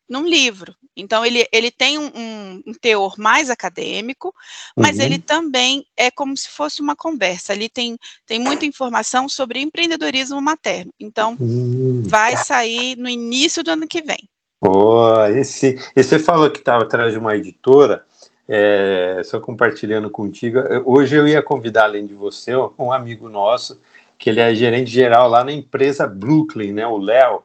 [0.07, 0.73] num livro.
[0.95, 4.33] Então, ele, ele tem um, um teor mais acadêmico,
[4.75, 5.03] mas uhum.
[5.03, 7.51] ele também é como se fosse uma conversa.
[7.51, 10.93] Ali tem, tem muita informação sobre empreendedorismo materno.
[10.99, 12.03] Então, uhum.
[12.05, 14.29] vai sair no início do ano que vem.
[14.59, 18.03] Oh, esse, esse você falou que estava atrás de uma editora,
[18.47, 20.59] é, só compartilhando contigo.
[20.85, 23.79] Hoje eu ia convidar, além de você, um amigo nosso,
[24.17, 26.87] que ele é gerente geral lá na empresa Brooklyn, né?
[26.87, 27.43] O Léo.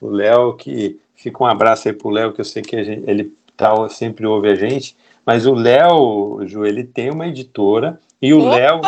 [0.00, 3.32] O Léo, que fica um abraço aí pro Léo, que eu sei que gente, ele
[3.56, 4.96] tá, sempre ouve a gente.
[5.24, 8.80] Mas o Léo, Ju, ele tem uma editora e o Léo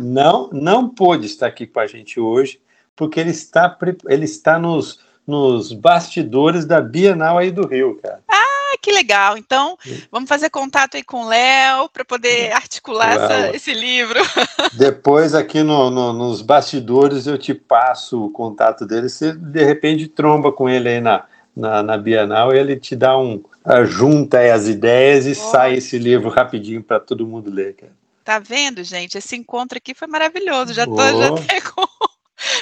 [0.00, 2.60] não, não pôde estar aqui com a gente hoje,
[2.94, 3.76] porque ele está,
[4.08, 8.20] ele está nos nos bastidores da Bienal aí do Rio, cara.
[8.28, 9.36] Ah, que legal.
[9.36, 9.76] Então,
[10.10, 14.20] vamos fazer contato aí com o Léo para poder articular essa, esse livro.
[14.74, 19.08] Depois, aqui no, no, nos bastidores, eu te passo o contato dele.
[19.08, 21.24] Você, de repente, tromba com ele aí na,
[21.56, 23.42] na, na Bienal e ele te dá um.
[23.86, 25.34] junta aí as ideias e oh.
[25.34, 27.92] sai esse livro rapidinho para todo mundo ler, cara.
[28.22, 29.16] Tá vendo, gente?
[29.16, 30.74] Esse encontro aqui foi maravilhoso.
[30.74, 30.98] Já tô, oh.
[30.98, 31.86] já até com,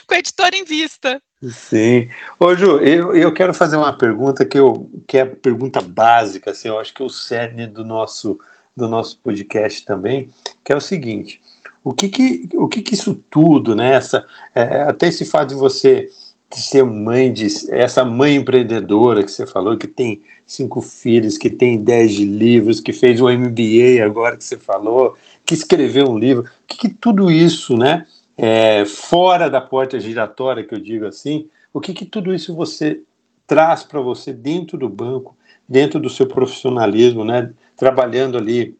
[0.06, 1.20] com a editora em vista.
[1.50, 2.08] Sim.
[2.38, 6.50] Ô, Ju, eu, eu quero fazer uma pergunta que, eu, que é a pergunta básica,
[6.50, 8.38] assim, eu acho que é o cerne do nosso,
[8.76, 10.28] do nosso podcast também,
[10.64, 11.40] que é o seguinte,
[11.82, 14.24] o que que, o que, que isso tudo, né, essa,
[14.54, 16.08] é, até esse fato de você
[16.50, 21.82] ser mãe, de, essa mãe empreendedora que você falou, que tem cinco filhos, que tem
[21.82, 26.44] dez de livros, que fez o MBA agora que você falou, que escreveu um livro,
[26.44, 28.06] o que, que tudo isso, né,
[28.36, 33.02] é, fora da porta giratória, que eu digo assim, o que, que tudo isso você
[33.46, 35.36] traz para você dentro do banco,
[35.68, 38.76] dentro do seu profissionalismo, né, trabalhando ali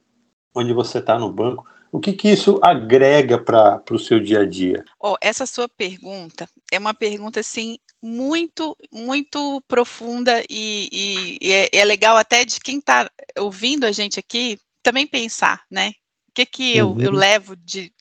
[0.54, 4.44] onde você está no banco, o que, que isso agrega para o seu dia a
[4.44, 4.84] dia?
[4.98, 11.68] Oh, essa sua pergunta é uma pergunta assim muito, muito profunda e, e, e é,
[11.72, 15.92] é legal até de quem está ouvindo a gente aqui também pensar, né?
[16.34, 17.92] Que, que eu, eu levo de,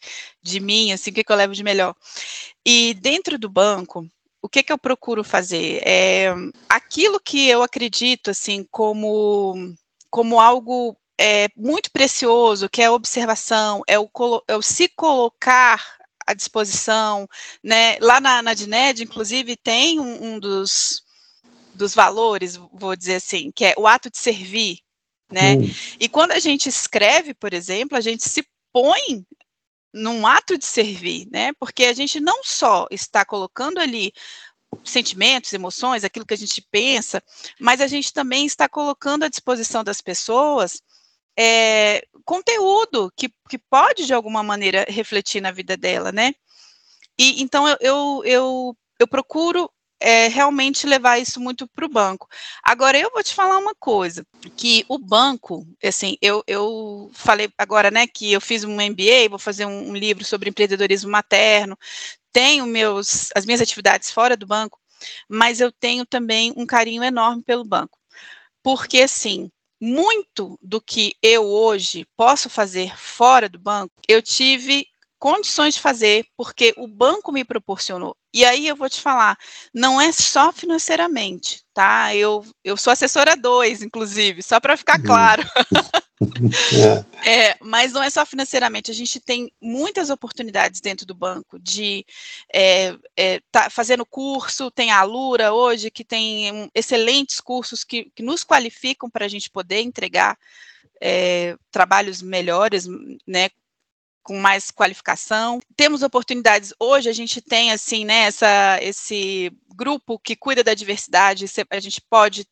[0.42, 1.96] de mim, assim, o que, que eu levo de melhor.
[2.66, 4.08] E dentro do banco,
[4.42, 5.82] o que, que eu procuro fazer?
[5.86, 6.34] É,
[6.68, 9.74] aquilo que eu acredito, assim, como,
[10.10, 14.10] como algo é, muito precioso, que é a observação, é o,
[14.48, 15.82] é o se colocar
[16.26, 17.28] à disposição,
[17.64, 17.98] né?
[18.00, 21.04] Lá na, na DINED, inclusive, tem um, um dos,
[21.74, 24.80] dos valores, vou dizer assim, que é o ato de servir,
[25.34, 25.56] né?
[25.56, 25.70] Hum.
[26.00, 29.26] E quando a gente escreve, por exemplo, a gente se põe
[29.94, 31.52] num ato de servir, né?
[31.60, 34.14] Porque a gente não só está colocando ali
[34.84, 37.22] sentimentos, emoções, aquilo que a gente pensa,
[37.60, 40.82] mas a gente também está colocando à disposição das pessoas
[41.38, 46.34] é, conteúdo que, que pode de alguma maneira refletir na vida dela, né?
[47.18, 49.70] E então eu, eu, eu, eu procuro
[50.04, 52.28] é, realmente levar isso muito para o banco.
[52.62, 54.28] Agora, eu vou te falar uma coisa,
[54.58, 59.40] que o banco, assim, eu, eu falei agora, né, que eu fiz um MBA, vou
[59.40, 61.78] fazer um, um livro sobre empreendedorismo materno,
[62.34, 64.78] tenho meus, as minhas atividades fora do banco,
[65.30, 67.98] mas eu tenho também um carinho enorme pelo banco.
[68.62, 69.50] Porque, assim,
[69.80, 74.86] muito do que eu hoje posso fazer fora do banco, eu tive
[75.24, 78.14] condições de fazer, porque o banco me proporcionou.
[78.34, 79.38] E aí eu vou te falar,
[79.74, 82.14] não é só financeiramente, tá?
[82.14, 85.06] Eu, eu sou assessora 2, inclusive, só para ficar uhum.
[85.06, 85.44] claro.
[87.26, 87.56] é.
[87.62, 92.06] mas não é só financeiramente, a gente tem muitas oportunidades dentro do banco de
[92.54, 98.24] é, é, tá fazendo curso, tem a Alura hoje, que tem excelentes cursos que, que
[98.24, 100.38] nos qualificam para a gente poder entregar
[101.02, 102.86] é, trabalhos melhores,
[103.26, 103.50] né,
[104.24, 105.60] com mais qualificação.
[105.76, 111.46] Temos oportunidades, hoje a gente tem, assim, né, essa, esse grupo que cuida da diversidade,
[111.70, 112.48] a gente pode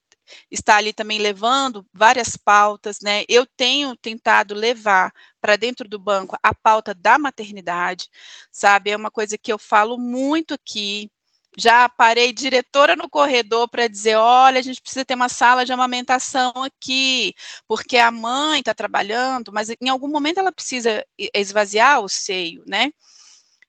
[0.50, 3.24] estar ali também levando várias pautas, né?
[3.28, 5.12] Eu tenho tentado levar
[5.42, 8.10] para dentro do banco a pauta da maternidade,
[8.52, 8.92] sabe?
[8.92, 11.10] É uma coisa que eu falo muito aqui,
[11.58, 15.74] já parei diretora no corredor para dizer: olha, a gente precisa ter uma sala de
[15.74, 17.34] amamentação aqui,
[17.68, 22.92] porque a mãe está trabalhando, mas em algum momento ela precisa esvaziar o seio, né?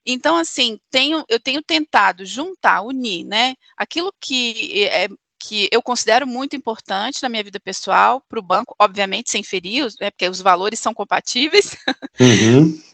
[0.05, 3.55] Então, assim, tenho, eu tenho tentado juntar, unir, né?
[3.77, 5.07] Aquilo que é,
[5.43, 9.91] que eu considero muito importante na minha vida pessoal para o banco, obviamente sem ferir,
[9.99, 11.75] né, porque os valores são compatíveis.
[12.19, 12.81] Uhum.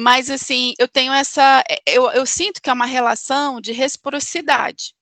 [0.00, 4.94] Mas assim, eu tenho essa, eu, eu sinto que é uma relação de reciprocidade.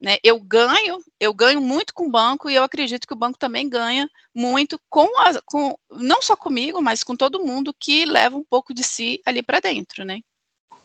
[0.00, 0.18] Né?
[0.22, 3.68] Eu ganho, eu ganho muito com o banco e eu acredito que o banco também
[3.68, 8.44] ganha muito com, a, com não só comigo, mas com todo mundo que leva um
[8.44, 10.20] pouco de si ali para dentro, né?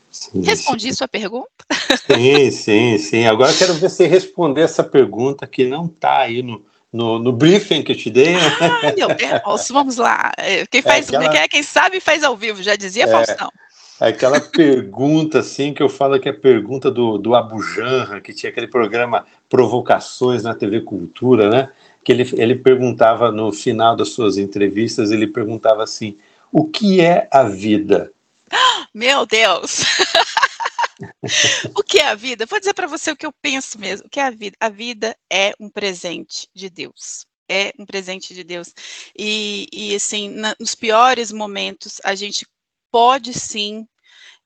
[0.09, 0.93] Sim, Respondi sim.
[0.93, 1.47] sua pergunta?
[2.07, 3.28] Sim, sim, sim.
[3.28, 7.84] Agora quero ver você responder essa pergunta que não está aí no, no, no, briefing
[7.84, 8.36] que eu te dei.
[8.36, 10.32] Ah, meu Deus, vamos lá.
[10.38, 11.48] É, quem faz, é aquela...
[11.48, 13.52] quem sabe faz ao vivo, já dizia é, Faustão.
[14.02, 18.22] É aquela pergunta, assim, que eu falo que é a pergunta do, do Abu Janra,
[18.22, 21.70] que tinha aquele programa Provocações na TV Cultura, né?
[22.04, 26.18] Que ele, ele perguntava no final das suas entrevistas, ele perguntava assim,
[26.52, 28.12] o que é a vida?
[28.94, 29.84] Meu Deus!
[31.76, 32.45] o que é a vida?
[32.45, 34.08] Vou dizer para você o que eu penso mesmo.
[34.08, 34.58] O que é a vida?
[34.60, 37.26] A vida é um presente de Deus.
[37.47, 38.74] É um presente de Deus.
[39.18, 42.45] E, e assim, na, nos piores momentos, a gente
[42.91, 43.88] pode sim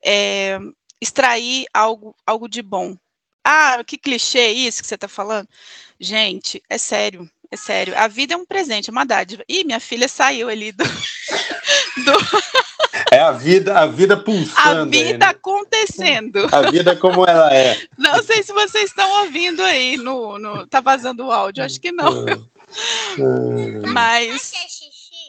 [0.04, 0.58] é,
[1.02, 2.96] extrair algo, algo de bom.
[3.44, 5.50] Ah, que clichê isso que você está falando?
[6.00, 7.98] Gente, é sério, é sério.
[7.98, 9.44] A vida é um presente, é uma dádiva.
[9.50, 10.84] Ih, minha filha saiu ali do.
[12.06, 12.14] do...
[13.14, 14.82] É a vida, a vida pulsando.
[14.82, 15.26] A vida aí, né?
[15.28, 16.48] acontecendo.
[16.52, 17.78] A vida como ela é.
[17.98, 21.92] Não sei se vocês estão ouvindo aí no, no tá vazando o áudio, acho que
[21.92, 22.28] não.
[22.28, 22.54] É.
[23.88, 24.52] Mas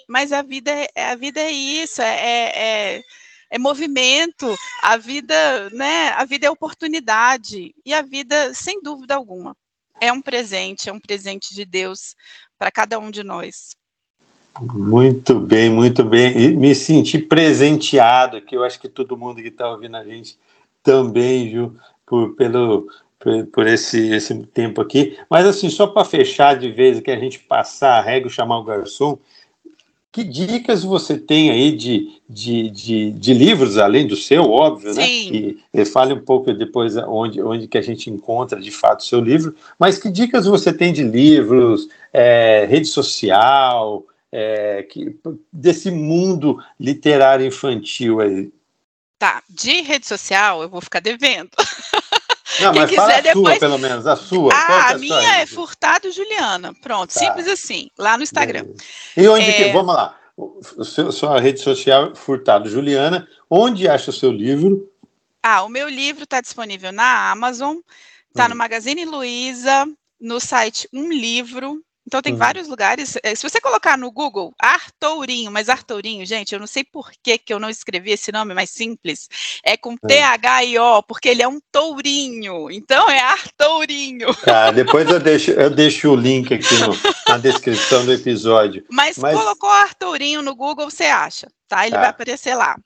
[0.09, 3.03] mas a vida é a vida é isso, é, é, é,
[3.51, 6.09] é movimento, a vida, né?
[6.11, 9.57] A vida é oportunidade e a vida, sem dúvida alguma,
[10.01, 12.15] é um presente, é um presente de Deus
[12.59, 13.77] para cada um de nós.
[14.61, 16.37] Muito bem, muito bem.
[16.39, 20.39] E me senti presenteado, que eu acho que todo mundo que está ouvindo a gente
[20.83, 21.75] também, viu,
[22.07, 22.87] por, pelo,
[23.19, 25.19] por, por, esse, esse tempo aqui.
[25.29, 28.65] Mas assim, só para fechar de vez que a gente passar a regra chamar o
[28.65, 29.19] garçom,
[30.13, 35.05] que dicas você tem aí de, de, de, de livros, além do seu, óbvio, né?
[35.05, 35.57] Sim.
[35.73, 35.83] né?
[35.83, 39.19] E, fale um pouco depois onde, onde que a gente encontra de fato o seu
[39.19, 44.05] livro, mas que dicas você tem de livros, é, rede social,
[44.37, 45.17] é, que,
[45.53, 48.53] desse mundo literário infantil aí?
[49.17, 51.51] Tá, de rede social eu vou ficar devendo.
[52.61, 53.59] Não, Quem mas quiser, fala a depois...
[53.59, 54.53] sua, pelo menos, a sua.
[54.53, 56.75] Ah, é a minha é Furtado Juliana.
[56.75, 57.21] Pronto, tá.
[57.21, 58.67] simples assim, lá no Instagram.
[59.17, 59.53] E onde é...
[59.53, 60.19] que, vamos lá,
[60.85, 64.93] seu, sua rede social Furtado Juliana, onde acha o seu livro?
[65.43, 67.77] Ah, o meu livro está disponível na Amazon,
[68.31, 68.49] está hum.
[68.51, 69.89] no Magazine Luiza,
[70.21, 72.39] no site Um Livro, então tem uhum.
[72.39, 73.17] vários lugares.
[73.23, 77.39] Eh, se você colocar no Google Artourinho, mas Artourinho, gente, eu não sei por que,
[77.39, 79.29] que eu não escrevi esse nome mais simples.
[79.65, 80.07] É com é.
[80.07, 82.71] T-H-I-O, porque ele é um tourinho.
[82.71, 84.35] Então é Artourinho.
[84.45, 86.95] Tá, depois eu deixo, eu deixo o link aqui no,
[87.27, 88.85] na descrição do episódio.
[88.91, 91.87] Mas, mas, colocou Artourinho no Google, você acha, tá?
[91.87, 92.01] Ele tá.
[92.01, 92.77] vai aparecer lá.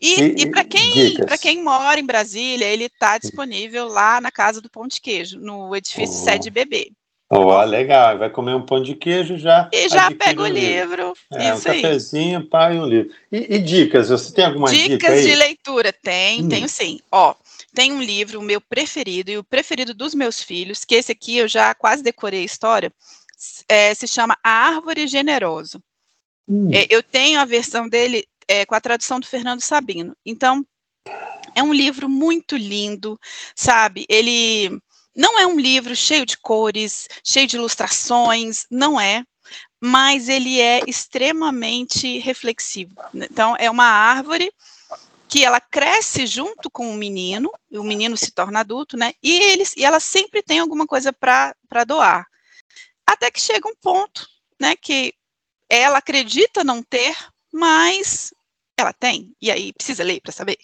[0.00, 4.60] E, e, e para quem, quem mora em Brasília, ele está disponível lá na Casa
[4.60, 6.24] do Pão de Queijo, no edifício oh.
[6.24, 6.92] Sede Bebê.
[7.30, 9.68] Oh, legal, vai comer um pão de queijo já.
[9.70, 11.12] E já pega o livro.
[11.30, 11.82] É, Isso um aí.
[11.82, 13.14] cafezinho, pai e um livro.
[13.30, 16.48] E, e, dicas, você tem alguma dicas dica Dicas de leitura, tem, hum.
[16.48, 17.00] tenho sim.
[17.12, 17.34] Ó,
[17.74, 21.36] tem um livro, o meu preferido, e o preferido dos meus filhos, que esse aqui
[21.36, 22.90] eu já quase decorei a história,
[23.68, 25.78] é, se chama A Árvore Generosa.
[26.48, 26.70] Hum.
[26.72, 30.16] É, eu tenho a versão dele é, com a tradução do Fernando Sabino.
[30.24, 30.64] Então,
[31.54, 33.20] é um livro muito lindo,
[33.54, 34.06] sabe?
[34.08, 34.80] Ele
[35.18, 39.24] não é um livro cheio de cores, cheio de ilustrações, não é,
[39.80, 42.94] mas ele é extremamente reflexivo.
[43.12, 44.52] Então, é uma árvore
[45.28, 49.12] que ela cresce junto com o menino, e o menino se torna adulto, né?
[49.20, 52.24] E, eles, e ela sempre tem alguma coisa para doar.
[53.04, 54.24] Até que chega um ponto,
[54.60, 55.12] né, que
[55.68, 57.16] ela acredita não ter,
[57.52, 58.32] mas
[58.76, 60.58] ela tem, e aí precisa ler para saber.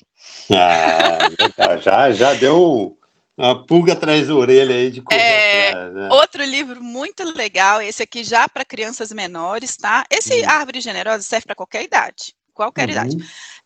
[0.48, 2.96] Ah, já, já deu
[3.36, 5.22] uma pulga atrás da orelha aí de coisa.
[5.22, 6.08] É, atrás, né?
[6.12, 10.04] Outro livro muito legal, esse aqui já para crianças menores, tá?
[10.10, 10.48] Esse hum.
[10.48, 12.92] Árvore Generosa serve para qualquer idade, qualquer uhum.
[12.92, 13.16] idade.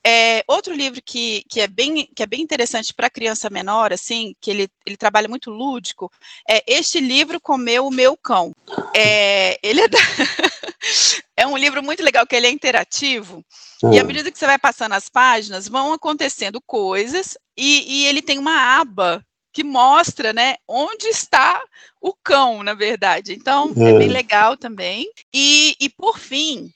[0.04, 4.34] É, outro livro que, que, é bem, que é bem interessante para criança menor, assim,
[4.40, 6.10] que ele, ele trabalha muito lúdico,
[6.48, 8.52] é Este Livro Comeu o Meu Cão.
[8.96, 9.98] É, ele é, da...
[11.36, 13.44] é um livro muito legal, que ele é interativo,
[13.82, 13.92] uhum.
[13.92, 14.06] e à hum.
[14.06, 18.80] medida que você vai passando as páginas, vão acontecendo coisas, e, e ele tem uma
[18.80, 19.22] aba
[19.52, 21.62] que mostra, né, onde está
[22.00, 23.32] o cão, na verdade.
[23.32, 25.10] Então, é, é bem legal também.
[25.34, 26.72] E, e por fim,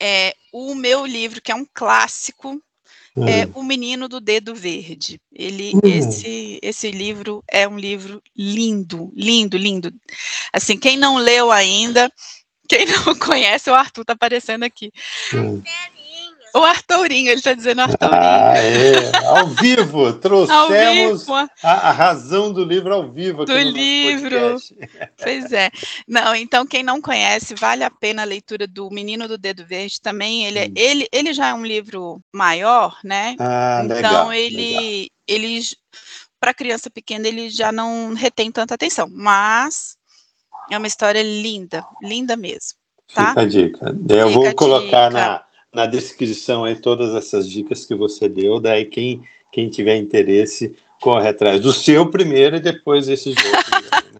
[0.00, 2.60] é, o meu livro, que é um clássico,
[3.16, 3.52] é hum.
[3.56, 5.20] O Menino do Dedo Verde.
[5.30, 5.80] Ele, hum.
[5.84, 9.92] esse, esse livro é um livro lindo, lindo, lindo.
[10.50, 12.10] Assim, quem não leu ainda,
[12.66, 14.90] quem não conhece, o Arthur tá aparecendo aqui.
[15.34, 15.62] Hum.
[16.54, 18.20] O Arturinho, ele está dizendo Arturinho.
[18.20, 19.26] Ah, é.
[19.26, 21.34] Ao vivo, trouxemos ao vivo.
[21.62, 23.44] A, a, razão do livro ao vivo.
[23.44, 24.56] do livro.
[25.22, 25.70] Pois é.
[26.06, 30.00] Não, então, quem não conhece, vale a pena a leitura do Menino do Dedo Verde
[30.00, 30.46] também.
[30.46, 30.72] Ele, hum.
[30.76, 33.34] ele, ele já é um livro maior, né?
[33.38, 35.08] Ah, então, legal, ele, legal.
[35.28, 35.62] ele
[36.40, 39.08] para criança pequena, ele já não retém tanta atenção.
[39.10, 39.96] Mas
[40.70, 42.78] é uma história linda, linda mesmo.
[43.14, 43.28] Tá?
[43.28, 43.86] Fica a dica.
[44.08, 45.20] Eu Fica vou colocar dica.
[45.20, 50.74] na na descrição aí todas essas dicas que você deu, daí quem, quem tiver interesse
[51.00, 54.12] corre atrás do seu primeiro e depois esses outros.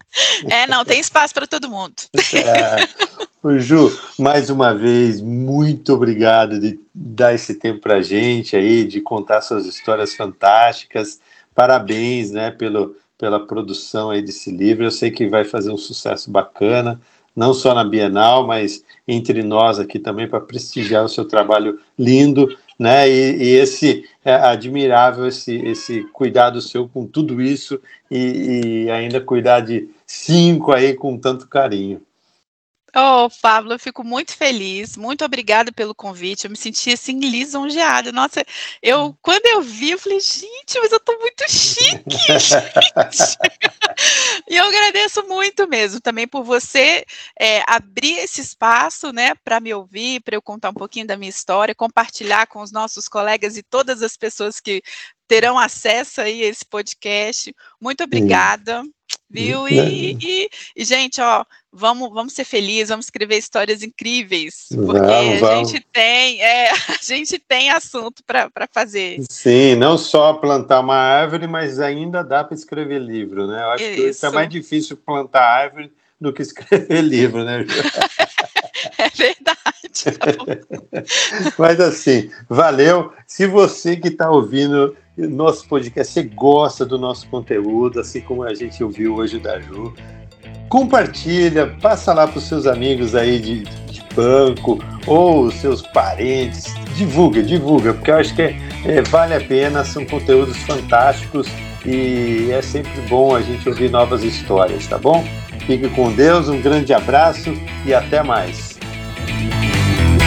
[0.49, 1.93] é, não, tem espaço para todo mundo.
[2.33, 3.59] É.
[3.59, 9.01] Ju, mais uma vez, muito obrigado de dar esse tempo para a gente aí, de
[9.01, 11.19] contar suas histórias fantásticas.
[11.53, 14.85] Parabéns, né, pelo, pela produção aí desse livro.
[14.85, 16.99] Eu sei que vai fazer um sucesso bacana
[17.35, 22.55] não só na Bienal, mas entre nós aqui também para prestigiar o seu trabalho lindo,
[22.77, 23.09] né?
[23.09, 27.79] E, e esse é admirável esse esse cuidado seu com tudo isso
[28.09, 32.01] e, e ainda cuidar de cinco aí com tanto carinho.
[32.95, 36.45] Oh, Pablo, eu fico muito feliz, muito obrigada pelo convite.
[36.45, 38.11] Eu me senti assim lisonjeada.
[38.11, 38.45] Nossa,
[38.83, 39.15] eu hum.
[39.19, 42.05] quando eu vi, eu falei, gente, mas eu tô muito chique.
[44.47, 47.03] e eu agradeço muito mesmo também por você
[47.39, 51.31] é, abrir esse espaço, né, para me ouvir, para eu contar um pouquinho da minha
[51.31, 54.83] história, compartilhar com os nossos colegas e todas as pessoas que
[55.27, 57.55] terão acesso aí a esse podcast.
[57.81, 58.83] Muito obrigada.
[58.83, 58.93] Sim
[59.33, 59.67] viu?
[59.67, 65.39] E, e, e, gente, ó, vamos, vamos ser felizes, vamos escrever histórias incríveis, porque vamos,
[65.39, 65.43] vamos.
[65.43, 69.23] a gente tem, é, a gente tem assunto para fazer.
[69.29, 73.63] Sim, não só plantar uma árvore, mas ainda dá para escrever livro, né?
[73.63, 74.19] Eu acho Isso.
[74.19, 77.65] que é mais difícil plantar árvore do que escrever livro, né?
[78.99, 79.72] é verdade.
[81.57, 83.11] Mas assim, valeu.
[83.27, 88.53] Se você que está ouvindo nosso podcast, você gosta do nosso conteúdo, assim como a
[88.53, 89.93] gente ouviu hoje da Ju,
[90.69, 94.77] compartilha, passa lá para os seus amigos aí de, de, banco
[95.07, 99.83] ou os seus parentes, divulga, divulga, porque eu acho que é, é, vale a pena,
[99.83, 101.47] são conteúdos fantásticos
[101.85, 105.23] e é sempre bom a gente ouvir novas histórias, tá bom?
[105.65, 107.53] Fique com Deus, um grande abraço
[107.85, 108.77] e até mais.